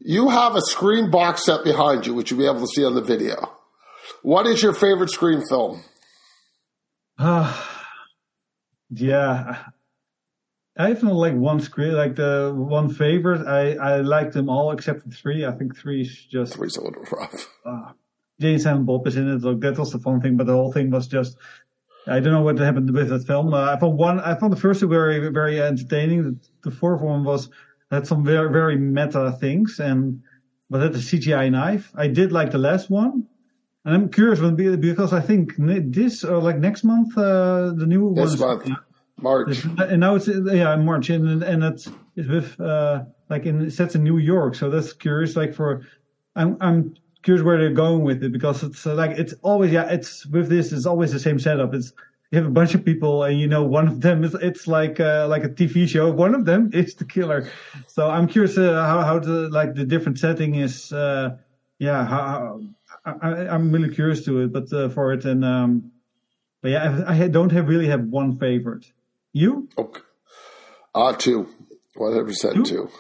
You 0.01 0.29
have 0.29 0.55
a 0.55 0.61
Scream 0.61 1.11
box 1.11 1.45
set 1.45 1.65
behind 1.65 2.07
you, 2.07 2.15
which 2.15 2.31
you'll 2.31 2.41
be 2.41 2.47
able 2.47 2.61
to 2.61 2.67
see 2.67 2.85
on 2.85 2.95
the 2.95 3.03
video. 3.03 3.53
What 4.23 4.47
is 4.47 4.63
your 4.63 4.73
favorite 4.73 5.11
Scream 5.11 5.43
film? 5.49 5.83
Uh, 7.19 7.55
yeah. 8.91 9.65
I 10.79 10.89
have 10.89 11.03
like 11.03 11.35
one 11.35 11.61
Scream, 11.61 11.93
like 11.93 12.17
the 12.17 12.53
one 12.55 12.93
favorite. 12.93 13.47
I, 13.47 13.75
I 13.77 14.01
like 14.01 14.33
them 14.33 14.51
all 14.51 14.73
except 14.73 15.03
for 15.03 15.11
three. 15.11 15.47
I 15.47 15.53
think 15.53 15.77
three 15.77 16.03
is 16.03 16.27
just. 16.27 16.55
Three's 16.55 16.77
a 16.77 16.83
little 16.83 17.03
rough. 17.05 17.49
Uh, 17.65 17.93
James 18.41 18.67
and 18.67 18.85
Bob 18.85 19.07
is 19.07 19.17
in 19.17 19.29
it. 19.29 19.43
Like, 19.43 19.61
that 19.61 19.79
was 19.79 19.93
the 19.93 19.99
fun 19.99 20.21
thing, 20.21 20.37
but 20.37 20.47
the 20.47 20.53
whole 20.53 20.73
thing 20.73 20.91
was 20.91 21.07
just. 21.07 21.37
I 22.07 22.21
don't 22.21 22.33
know 22.33 22.43
what 22.43 22.59
happened 22.59 22.93
with 22.93 23.09
that 23.09 23.27
film. 23.27 23.53
Uh, 23.53 23.73
I 23.73 23.81
found 23.81 23.99
one. 23.99 24.21
I 24.21 24.39
found 24.39 24.53
the 24.53 24.61
first 24.61 24.81
two 24.81 24.89
very, 24.89 25.29
very 25.31 25.61
entertaining. 25.61 26.23
The, 26.23 26.71
the 26.71 26.71
fourth 26.71 27.01
one 27.01 27.25
was 27.25 27.49
had 27.91 28.07
some 28.07 28.25
very, 28.25 28.51
very 28.51 28.77
meta 28.77 29.37
things, 29.41 29.79
and 29.79 30.23
but 30.71 30.83
had 30.83 30.95
a 30.95 30.99
CGI 30.99 31.51
knife. 31.51 31.93
I 31.95 32.09
did 32.09 32.33
like 32.33 32.51
the 32.51 32.59
last 32.59 32.91
one, 32.91 33.27
and 33.85 33.95
I'm 33.95 34.09
curious 34.11 34.41
because 34.41 35.13
I 35.13 35.21
think 35.21 35.55
this 35.57 36.25
or 36.25 36.39
like 36.39 36.59
next 36.59 36.85
month, 36.85 37.17
uh, 37.17 37.73
the 37.73 37.87
new 37.87 38.15
this 38.15 38.39
one. 38.39 38.59
month, 38.59 38.79
March, 39.19 39.65
and 39.79 40.01
now 40.01 40.17
it's 40.17 40.29
yeah 40.29 40.77
March, 40.77 41.11
and 41.11 41.43
and 41.43 41.65
it's 41.65 41.89
it's 42.17 42.29
with 42.29 42.61
uh, 42.61 43.05
like 43.31 43.47
in 43.47 43.71
sets 43.71 43.95
in 43.95 44.03
New 44.03 44.19
York, 44.19 44.55
so 44.55 44.69
that's 44.71 44.93
curious. 44.93 45.37
Like 45.37 45.55
for, 45.55 45.83
I'm 46.35 46.57
I'm 46.61 46.95
curious 47.23 47.45
where 47.45 47.59
they're 47.59 47.71
going 47.71 48.03
with 48.03 48.23
it 48.23 48.33
because 48.33 48.63
it's 48.63 48.87
uh, 48.87 48.95
like 48.95 49.13
it's 49.19 49.35
always 49.43 49.73
yeah 49.73 49.89
it's 49.91 50.27
with 50.27 50.49
this 50.49 50.73
it's 50.73 50.87
always 50.87 51.13
the 51.13 51.21
same 51.21 51.39
setup. 51.39 51.73
It's 51.73 51.93
you 52.31 52.39
have 52.39 52.47
a 52.47 52.51
bunch 52.51 52.75
of 52.75 52.85
people 52.85 53.23
and 53.23 53.39
you 53.39 53.47
know 53.47 53.63
one 53.63 53.87
of 53.89 54.01
them 54.01 54.25
is 54.25 54.35
it's 54.35 54.67
like 54.67 54.99
uh, 55.01 55.27
like 55.29 55.45
a 55.45 55.49
TV 55.49 55.89
show. 55.89 56.11
One 56.11 56.35
of 56.35 56.45
them 56.45 56.71
is 56.73 56.95
the 56.95 57.05
killer. 57.05 57.51
So 57.87 58.09
I'm 58.09 58.27
curious 58.27 58.59
uh, 58.59 58.73
how 58.87 59.03
how 59.03 59.19
the 59.19 59.49
like 59.49 59.75
the 59.75 59.85
different 59.85 60.19
setting 60.19 60.55
is. 60.57 60.93
Uh, 60.93 61.37
yeah, 61.79 62.07
how, 62.07 62.61
I, 63.05 63.55
am 63.55 63.71
really 63.71 63.95
curious 63.95 64.25
to 64.25 64.41
it, 64.41 64.53
but 64.53 64.73
uh, 64.73 64.89
for 64.89 65.13
it 65.13 65.25
and 65.25 65.45
um, 65.45 65.93
but 66.63 66.71
yeah, 66.71 67.05
I, 67.07 67.25
I, 67.25 67.29
don't 67.29 67.53
have 67.53 67.69
really 67.69 67.89
have 67.89 68.03
one 68.05 68.39
favorite. 68.39 68.87
You? 69.33 69.69
Okay. 69.77 70.01
Ah, 70.95 71.09
uh, 71.09 71.13
two. 71.13 71.49
One 71.95 72.13
hundred 72.13 72.27
percent 72.27 72.67
two. 72.67 72.91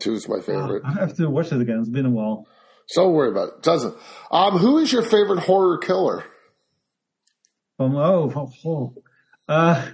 Two 0.00 0.14
is 0.14 0.28
my 0.28 0.40
favorite. 0.40 0.82
I 0.84 0.92
have 0.94 1.16
to 1.16 1.30
watch 1.30 1.52
it 1.52 1.60
again. 1.60 1.78
It's 1.78 1.88
been 1.88 2.06
a 2.06 2.10
while. 2.10 2.46
So 2.86 3.04
don't 3.04 3.14
worry 3.14 3.30
about 3.30 3.48
it. 3.48 3.62
Doesn't. 3.62 3.96
Um, 4.30 4.58
who 4.58 4.78
is 4.78 4.92
your 4.92 5.02
favorite 5.02 5.40
horror 5.40 5.78
killer? 5.78 6.24
Um, 7.78 7.96
oh, 7.96 8.32
oh, 8.34 8.52
oh. 8.64 8.94
Uh, 9.48 9.86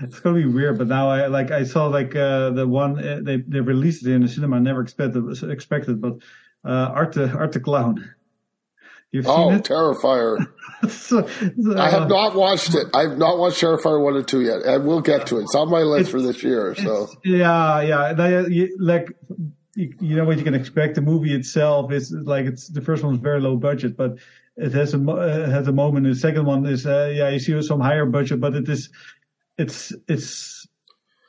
it's 0.00 0.20
gonna 0.20 0.36
be 0.36 0.46
weird, 0.46 0.78
but 0.78 0.88
now 0.88 1.08
I 1.08 1.26
like 1.26 1.50
I 1.50 1.64
saw 1.64 1.86
like 1.86 2.16
uh, 2.16 2.50
the 2.50 2.66
one 2.66 2.98
uh, 2.98 3.20
they 3.22 3.36
they 3.36 3.60
released 3.60 4.06
it 4.06 4.12
in 4.12 4.22
the 4.22 4.28
cinema. 4.28 4.56
I 4.56 4.58
never 4.60 4.80
expected 4.80 5.24
expected, 5.50 6.00
but 6.00 6.14
uh, 6.64 6.90
Art 6.92 7.16
Art 7.16 7.52
the 7.52 7.60
Clown. 7.60 8.14
You've 9.12 9.28
oh, 9.28 9.50
Terrifier! 9.60 10.44
so, 10.90 11.28
so, 11.28 11.78
I 11.78 11.88
have 11.88 12.08
not 12.08 12.34
watched 12.34 12.74
it. 12.74 12.88
I 12.92 13.02
have 13.02 13.16
not 13.16 13.38
watched 13.38 13.60
Terrifier 13.60 14.02
one 14.02 14.14
or 14.14 14.24
two 14.24 14.40
yet, 14.40 14.62
and 14.62 14.84
we'll 14.84 15.02
get 15.02 15.28
to 15.28 15.38
it. 15.38 15.42
It's 15.42 15.54
on 15.54 15.70
my 15.70 15.82
list 15.82 16.10
for 16.10 16.20
this 16.20 16.42
year. 16.42 16.74
So 16.74 17.08
yeah, 17.24 17.80
yeah, 17.82 18.12
they, 18.12 18.70
like 18.76 19.16
you, 19.76 19.94
you, 20.00 20.16
know 20.16 20.24
what 20.24 20.38
you 20.38 20.42
can 20.42 20.54
expect. 20.54 20.96
The 20.96 21.00
movie 21.00 21.32
itself 21.32 21.92
is 21.92 22.10
like 22.10 22.46
it's 22.46 22.66
the 22.66 22.80
first 22.80 23.04
one's 23.04 23.20
very 23.20 23.40
low 23.40 23.56
budget, 23.56 23.96
but 23.96 24.18
it 24.56 24.72
has 24.72 24.94
a 24.94 24.98
it 24.98 25.48
has 25.50 25.68
a 25.68 25.72
moment. 25.72 26.06
The 26.06 26.14
second 26.14 26.46
one 26.46 26.66
is 26.66 26.86
uh, 26.86 27.12
yeah, 27.14 27.28
you 27.30 27.38
see 27.38 27.60
some 27.62 27.80
higher 27.80 28.06
budget, 28.06 28.40
but 28.40 28.54
it 28.54 28.68
is 28.68 28.88
it's 29.58 29.92
it's 30.08 30.66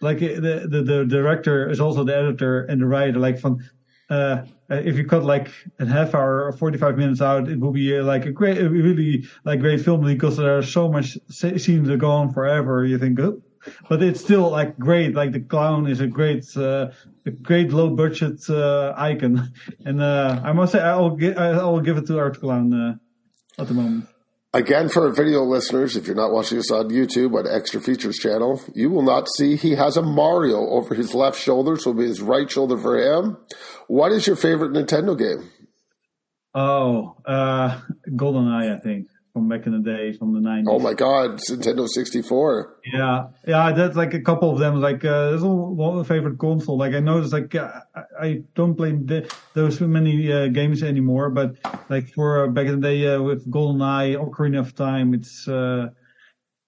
like 0.02 0.20
the, 0.20 0.68
the 0.70 0.84
the 0.84 1.06
director 1.06 1.70
is 1.70 1.80
also 1.80 2.04
the 2.04 2.16
editor 2.16 2.66
and 2.66 2.82
the 2.82 2.86
writer. 2.86 3.20
Like 3.20 3.40
from 3.40 3.60
uh, 4.10 4.44
if 4.70 4.98
you 4.98 5.06
cut 5.06 5.24
like 5.24 5.50
a 5.80 5.86
half 5.86 6.14
hour 6.14 6.46
or 6.46 6.52
45 6.52 6.98
minutes 6.98 7.22
out, 7.22 7.50
it 7.50 7.60
will 7.60 7.72
be 7.72 7.98
uh, 7.98 8.04
like 8.04 8.26
a 8.26 8.32
great, 8.32 8.58
a 8.60 8.70
really 8.70 9.26
like 9.44 9.60
great 9.60 9.82
film 9.82 10.06
because 10.06 10.38
there 10.38 10.58
are 10.58 10.64
so 10.64 10.92
much 10.92 11.18
scenes 11.30 11.88
that 11.88 11.98
go 11.98 12.12
on 12.12 12.32
forever. 12.32 12.86
You 12.86 12.98
think, 12.98 13.20
oh. 13.20 13.42
but 13.90 14.04
it's 14.04 14.22
still 14.22 14.50
like 14.50 14.78
great. 14.78 15.16
Like 15.16 15.32
the 15.32 15.40
clown 15.40 15.88
is 15.88 16.02
a 16.02 16.08
great, 16.08 16.46
uh, 16.56 16.90
a 17.26 17.32
great 17.32 17.72
low 17.72 17.90
budget 17.90 18.48
uh, 18.50 18.94
icon, 18.96 19.52
and 19.86 20.02
uh, 20.02 20.42
I 20.44 20.52
must 20.52 20.74
say 20.74 20.82
I 20.82 20.96
will 20.98 21.16
give 21.16 21.38
I 21.38 21.64
will 21.64 21.82
give 21.82 21.98
it 21.98 22.06
to 22.08 22.20
Art 22.20 22.40
Clown 22.40 22.74
uh, 22.74 22.96
at 23.58 23.68
the 23.68 23.74
moment. 23.74 24.08
Again, 24.54 24.88
for 24.88 25.10
video 25.12 25.44
listeners, 25.44 25.98
if 25.98 26.08
you're 26.08 26.16
not 26.16 26.32
watching 26.32 26.58
us 26.58 26.72
on 26.72 26.90
YouTube 26.90 27.38
on 27.38 27.46
Extra 27.46 27.82
Features 27.82 28.18
channel, 28.18 28.62
you 28.74 28.90
will 28.90 29.02
not 29.02 29.28
see 29.36 29.58
he 29.58 29.72
has 29.72 29.98
a 29.98 30.02
Mario 30.02 30.70
over 30.70 30.96
his 30.96 31.14
left 31.14 31.38
shoulder, 31.38 31.76
so 31.76 31.90
it'll 31.90 32.02
be 32.02 32.08
his 32.08 32.22
right 32.22 32.50
shoulder 32.50 32.78
for 32.78 32.98
him. 32.98 33.38
What 33.88 34.14
is 34.14 34.26
your 34.26 34.38
favorite 34.38 34.72
Nintendo 34.72 35.18
game? 35.18 35.50
Oh, 36.54 37.18
uh, 37.26 37.82
GoldenEye, 38.12 38.78
I 38.78 38.80
think 38.80 39.08
from 39.36 39.50
back 39.50 39.66
in 39.66 39.74
the 39.74 39.80
day, 39.80 40.14
from 40.18 40.34
the 40.34 40.40
90s. 40.40 40.64
Oh 40.70 40.80
my 40.80 40.94
God, 40.94 41.42
Nintendo 41.50 41.86
64. 41.90 42.78
Yeah, 42.86 43.28
yeah, 43.46 43.74
that's 43.74 43.98
like 43.98 44.14
a 44.14 44.22
couple 44.22 44.50
of 44.50 44.60
them. 44.60 44.80
Like, 44.80 45.04
uh, 45.04 45.32
this 45.32 45.40
is 45.40 45.44
one 45.44 46.02
favorite 46.06 46.40
console. 46.40 46.78
Like, 46.78 46.94
I 46.94 47.02
noticed, 47.02 47.34
like, 47.34 47.54
uh, 47.54 47.82
I 48.18 48.44
don't 48.56 48.76
play 48.76 48.94
the, 48.94 49.30
those 49.54 49.82
many 49.82 50.32
uh, 50.32 50.48
games 50.48 50.84
anymore, 50.84 51.30
but 51.32 51.58
like 51.90 52.14
for 52.14 52.46
uh, 52.46 52.48
back 52.48 52.68
in 52.68 52.80
the 52.80 52.88
day 52.88 53.14
uh, 53.14 53.22
with 53.22 53.46
GoldenEye, 53.52 54.16
Ocarina 54.16 54.62
of 54.62 54.74
Time, 54.74 55.14
it's 55.14 55.50
uh, 55.50 55.90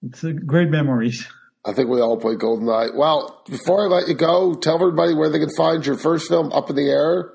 it's 0.02 0.22
great 0.44 0.68
memories. 0.68 1.26
I 1.64 1.72
think 1.72 1.88
we 1.88 2.02
all 2.02 2.18
played 2.18 2.38
GoldenEye. 2.38 2.94
Well, 2.94 3.44
before 3.48 3.86
I 3.86 3.88
let 3.88 4.08
you 4.08 4.14
go, 4.14 4.52
tell 4.52 4.74
everybody 4.74 5.14
where 5.14 5.30
they 5.30 5.38
can 5.38 5.54
find 5.56 5.84
your 5.86 5.96
first 5.96 6.28
film, 6.28 6.52
Up 6.52 6.68
in 6.68 6.76
the 6.76 6.90
Air. 6.90 7.32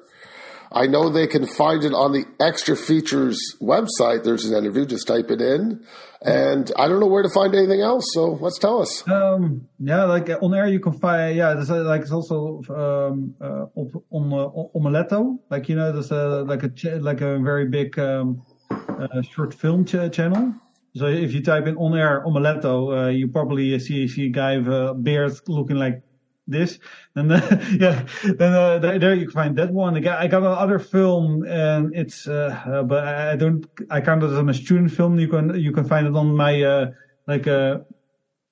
I 0.73 0.87
know 0.87 1.09
they 1.09 1.27
can 1.27 1.45
find 1.45 1.83
it 1.83 1.93
on 1.93 2.13
the 2.13 2.25
extra 2.39 2.75
features 2.75 3.39
website. 3.61 4.23
There's 4.23 4.45
an 4.45 4.57
interview. 4.57 4.85
Just 4.85 5.07
type 5.07 5.29
it 5.29 5.39
in. 5.39 5.85
And 6.25 6.71
I 6.77 6.87
don't 6.87 6.99
know 6.99 7.07
where 7.07 7.21
to 7.21 7.29
find 7.29 7.53
anything 7.53 7.81
else. 7.81 8.05
So 8.13 8.31
let's 8.41 8.57
tell 8.57 8.81
us. 8.81 9.07
Um, 9.07 9.67
yeah, 9.79 10.05
like 10.05 10.29
uh, 10.29 10.39
on 10.41 10.53
air 10.53 10.67
you 10.67 10.79
can 10.79 10.93
find. 10.93 11.35
Yeah, 11.35 11.53
there's 11.53 11.69
uh, 11.69 11.83
like 11.83 12.01
it's 12.01 12.11
also 12.11 12.61
um, 12.69 13.35
uh, 13.39 13.65
on 14.09 14.33
uh, 14.33 14.77
Omeleto. 14.77 15.37
Like 15.51 15.69
you 15.69 15.75
know, 15.75 15.91
there's 15.91 16.11
a, 16.11 16.43
like 16.43 16.63
a 16.63 16.99
like 16.99 17.21
a 17.21 17.39
very 17.39 17.67
big 17.67 17.99
um, 17.99 18.41
uh, 18.71 19.21
short 19.21 19.53
film 19.53 19.85
ch- 19.85 20.11
channel. 20.11 20.55
So 20.95 21.07
if 21.07 21.33
you 21.33 21.43
type 21.43 21.67
in 21.67 21.75
on 21.75 21.97
air 21.97 22.23
Omeleto, 22.25 23.05
uh, 23.05 23.09
you 23.09 23.27
probably 23.27 23.77
see 23.79 24.07
see 24.07 24.27
a 24.27 24.29
guy 24.29 24.57
with 24.57 24.67
a 24.67 24.93
beard 24.93 25.33
looking 25.47 25.77
like 25.77 26.01
this, 26.47 26.79
and 27.15 27.31
uh, 27.31 27.57
yeah, 27.71 28.05
then 28.23 28.53
uh, 28.53 28.79
there 28.79 29.13
you 29.13 29.25
can 29.25 29.31
find 29.31 29.55
that 29.57 29.71
one. 29.71 29.95
I 29.95 29.99
got, 29.99 30.19
I 30.19 30.27
got 30.27 30.43
another 30.43 30.79
film, 30.79 31.43
and 31.43 31.95
it's 31.95 32.27
uh, 32.27 32.61
uh, 32.65 32.83
but 32.83 33.07
I 33.07 33.35
don't 33.35 33.65
I 33.89 34.01
count 34.01 34.23
it 34.23 34.31
as 34.31 34.37
a 34.37 34.53
student 34.53 34.91
film. 34.91 35.19
You 35.19 35.27
can 35.27 35.59
you 35.59 35.71
can 35.71 35.85
find 35.85 36.07
it 36.07 36.15
on 36.15 36.35
my 36.35 36.61
uh, 36.61 36.91
like 37.27 37.47
uh, 37.47 37.79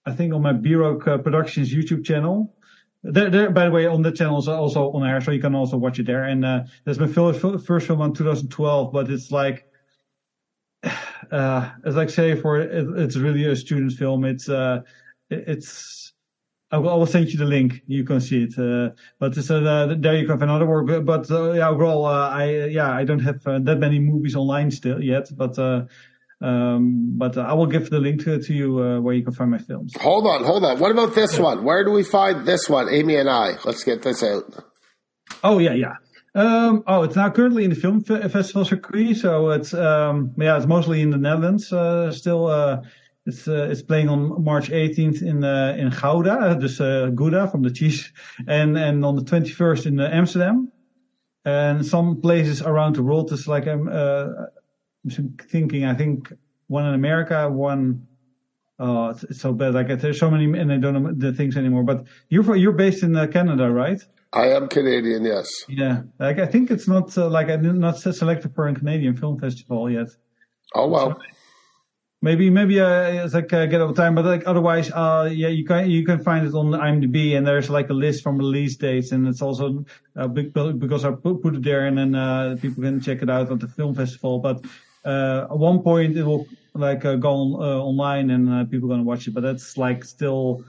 I 0.06 0.12
think 0.14 0.34
on 0.34 0.42
my 0.42 0.54
B-Rock 0.54 1.04
Productions 1.24 1.74
YouTube 1.74 2.06
channel. 2.06 2.56
There, 3.04 3.32
there, 3.32 3.50
by 3.50 3.66
the 3.66 3.72
way, 3.72 3.88
on 3.88 4.04
the 4.04 4.12
channel 4.12 4.38
is 4.38 4.48
also 4.48 4.92
on 4.92 5.08
air, 5.08 5.20
so 5.22 5.32
you 5.32 5.42
can 5.42 5.56
also 5.56 5.76
watch 5.76 5.98
it 5.98 6.06
there. 6.06 6.24
And 6.24 6.46
uh, 6.46 6.64
that's 6.86 7.00
my 7.00 7.08
first 7.08 7.40
film 7.40 8.02
in 8.02 8.14
2012, 8.14 8.94
but 8.94 9.10
it's 9.10 9.32
like, 9.32 9.66
uh, 11.32 11.72
it's 11.84 11.96
like 11.96 12.12
say 12.12 12.36
for 12.36 12.60
it, 12.60 13.00
it's 13.00 13.16
really 13.16 13.46
a 13.46 13.56
student 13.56 13.94
film. 13.94 14.24
It's 14.24 14.48
uh, 14.50 14.82
it's 15.32 16.14
I 16.72 16.78
will, 16.78 16.90
I 16.90 16.96
will, 16.96 17.06
send 17.06 17.30
you 17.32 17.38
the 17.38 17.46
link. 17.46 17.82
You 17.86 18.06
can 18.06 18.22
see 18.22 18.44
it. 18.44 18.58
Uh, 18.58 18.92
but 19.20 19.38
uh, 19.38 19.96
there 20.00 20.16
you 20.16 20.26
can 20.26 20.40
find 20.40 20.50
another 20.50 20.66
work. 20.66 21.06
But, 21.06 21.30
uh, 21.30 21.52
yeah, 21.52 21.68
overall, 21.68 22.06
uh, 22.06 22.30
I 22.30 22.66
yeah, 22.66 22.90
I 22.90 23.04
don't 23.04 23.20
have 23.20 23.46
uh, 23.46 23.60
that 23.60 23.78
many 23.78 24.00
movies 24.00 24.36
online 24.36 24.72
still 24.72 25.04
yet. 25.04 25.28
But 25.36 25.60
uh, 25.60 25.86
um, 26.40 27.18
but 27.18 27.38
I 27.38 27.54
will 27.54 27.68
give 27.68 27.90
the 27.90 28.00
link 28.00 28.24
to, 28.24 28.42
to 28.42 28.54
you 28.54 28.76
where 29.02 29.14
you 29.14 29.24
can 29.24 29.34
find 29.34 29.52
my 29.52 29.58
films. 29.58 29.94
Hold 30.00 30.26
on, 30.26 30.44
hold 30.44 30.64
on. 30.64 30.80
What 30.80 30.92
about 30.92 31.14
this 31.14 31.38
one? 31.38 31.64
Where 31.64 31.84
do 31.84 31.92
we 31.92 32.04
find 32.04 32.48
this 32.48 32.70
one? 32.70 32.88
Amy 32.90 33.18
and 33.18 33.30
I. 33.30 33.58
Let's 33.66 33.84
get 33.84 34.02
this 34.02 34.24
out. 34.24 34.64
Oh 35.44 35.60
yeah, 35.60 35.74
yeah. 35.74 35.96
Um, 36.34 36.84
oh, 36.88 37.04
it's 37.04 37.18
now 37.18 37.30
currently 37.30 37.66
in 37.66 37.70
the 37.70 37.76
film 37.76 38.02
festival 38.02 38.64
circuit, 38.64 39.18
so 39.18 39.50
it's 39.50 39.74
um, 39.74 40.34
yeah, 40.38 40.56
it's 40.56 40.66
mostly 40.66 41.02
in 41.02 41.10
the 41.10 41.18
Netherlands 41.18 41.68
still 42.18 42.82
it's 43.26 43.48
uh, 43.48 43.68
it's 43.70 43.82
playing 43.82 44.10
on 44.10 44.44
March 44.44 44.70
18th 44.70 45.22
in 45.22 45.44
uh, 45.44 45.76
in 45.78 45.90
Gouda, 45.90 46.58
dus 46.60 46.80
uh, 46.82 47.10
Gouda 47.14 47.48
from 47.48 47.62
the 47.62 47.72
cheese, 47.72 48.12
and 48.48 48.78
and 48.78 49.06
on 49.06 49.16
the 49.16 49.22
21st 49.22 49.86
in 49.86 50.00
uh, 50.00 50.10
Amsterdam, 50.12 50.72
and 51.46 51.86
some 51.86 52.20
places 52.22 52.62
around 52.62 52.96
the 52.96 53.04
world. 53.04 53.32
It's 53.32 53.48
like 53.48 53.68
I'm, 53.68 53.88
uh, 53.88 54.28
I'm 55.06 55.38
thinking. 55.50 55.86
I 55.86 55.94
think 55.94 56.34
one 56.68 56.86
in 56.86 56.94
America, 56.94 57.50
one. 57.50 58.08
Oh, 58.80 59.10
it's, 59.10 59.24
it's, 59.26 59.40
so 59.40 59.54
bad. 59.54 59.76
Like 59.76 60.00
there's 60.00 60.20
so 60.20 60.32
many, 60.32 60.46
and 60.60 60.74
I 60.74 60.78
don't 60.78 61.04
know 61.04 61.14
the 61.16 61.32
things 61.32 61.56
anymore. 61.56 61.84
But 61.84 62.06
you're 62.30 62.56
you're 62.56 62.72
based 62.72 63.04
in 63.04 63.16
uh, 63.16 63.28
Canada, 63.28 63.70
right? 63.70 64.02
I 64.34 64.48
am 64.48 64.68
Canadian, 64.68 65.26
yes. 65.26 65.48
Yeah, 65.68 66.04
like 66.18 66.40
I 66.40 66.48
think 66.48 66.72
it's 66.72 66.88
not 66.88 67.16
like 67.16 67.50
I'm 67.50 67.80
not 67.80 68.00
selected 68.00 68.56
for 68.56 68.68
a 68.68 68.74
Canadian 68.74 69.16
film 69.16 69.40
festival 69.40 69.92
yet. 69.92 70.08
Oh 70.74 70.88
well. 70.88 71.12
So, 71.12 71.22
Maybe 72.24 72.52
maybe 72.52 72.80
uh, 72.80 73.26
it's 73.26 73.34
like 73.34 73.52
uh, 73.52 73.66
get 73.66 73.82
over 73.82 73.94
time, 73.94 74.14
but 74.14 74.26
like 74.26 74.44
otherwise, 74.46 74.92
uh, 74.92 75.28
yeah, 75.34 75.48
you 75.48 75.66
can 75.66 75.90
you 75.90 76.06
can 76.06 76.24
find 76.24 76.46
it 76.46 76.54
on 76.54 76.68
IMDb, 76.68 77.36
and 77.36 77.48
there's 77.48 77.68
like 77.68 77.90
a 77.90 77.94
list 77.94 78.22
from 78.22 78.38
release 78.38 78.76
dates, 78.76 79.12
and 79.12 79.28
it's 79.28 79.42
also 79.42 79.84
uh, 80.16 80.28
big 80.28 80.54
because 80.54 81.04
I 81.04 81.12
put, 81.12 81.42
put 81.42 81.56
it 81.56 81.64
there, 81.64 81.88
and 81.88 81.98
then 81.98 82.14
uh, 82.14 82.58
people 82.62 82.84
can 82.84 83.02
check 83.02 83.24
it 83.24 83.30
out 83.30 83.52
at 83.52 83.60
the 83.60 83.68
film 83.68 83.96
festival. 83.96 84.38
But 84.38 84.64
uh, 85.04 85.48
at 85.50 85.58
one 85.58 85.82
point, 85.82 86.16
it 86.16 86.24
will 86.24 86.46
like 86.76 87.04
uh, 87.06 87.16
go 87.16 87.32
on, 87.32 87.54
uh, 87.56 87.82
online, 87.82 88.30
and 88.30 88.50
uh, 88.54 88.66
people 88.66 88.88
are 88.90 88.94
gonna 88.94 89.04
watch 89.04 89.28
it. 89.28 89.34
But 89.34 89.42
that's 89.42 89.76
like 89.76 90.06
still, 90.06 90.64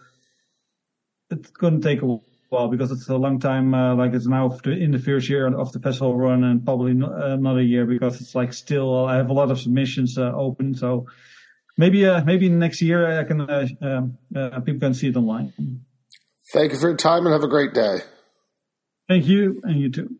it's 1.30 1.50
gonna 1.50 1.80
take 1.80 2.00
a 2.00 2.16
while 2.48 2.68
because 2.68 2.90
it's 2.90 3.10
a 3.10 3.16
long 3.16 3.38
time. 3.38 3.74
Uh, 3.74 3.94
like 3.94 4.14
it's 4.14 4.26
now 4.26 4.58
in 4.64 4.90
the 4.90 4.98
first 4.98 5.28
year 5.28 5.54
of 5.54 5.70
the 5.72 5.80
festival 5.80 6.16
run, 6.16 6.44
and 6.44 6.64
probably 6.64 6.92
another 6.92 7.60
year 7.62 7.84
because 7.84 8.22
it's 8.22 8.34
like 8.34 8.54
still 8.54 9.04
I 9.04 9.16
have 9.16 9.28
a 9.28 9.34
lot 9.34 9.50
of 9.50 9.60
submissions 9.60 10.16
uh, 10.16 10.32
open, 10.34 10.74
so 10.74 11.04
maybe 11.76 12.06
uh, 12.06 12.24
maybe 12.24 12.48
next 12.48 12.82
year 12.82 13.20
I 13.20 13.24
can 13.24 13.40
uh, 13.40 13.66
um, 13.80 14.18
uh, 14.34 14.60
people 14.60 14.80
can 14.80 14.94
see 14.94 15.08
it 15.08 15.16
online. 15.16 15.52
Thank 16.52 16.72
you 16.72 16.78
for 16.78 16.88
your 16.88 16.96
time 16.96 17.26
and 17.26 17.32
have 17.32 17.44
a 17.44 17.48
great 17.48 17.72
day. 17.72 17.98
Thank 19.08 19.26
you, 19.26 19.60
and 19.64 19.80
you 19.80 19.90
too. 19.90 20.16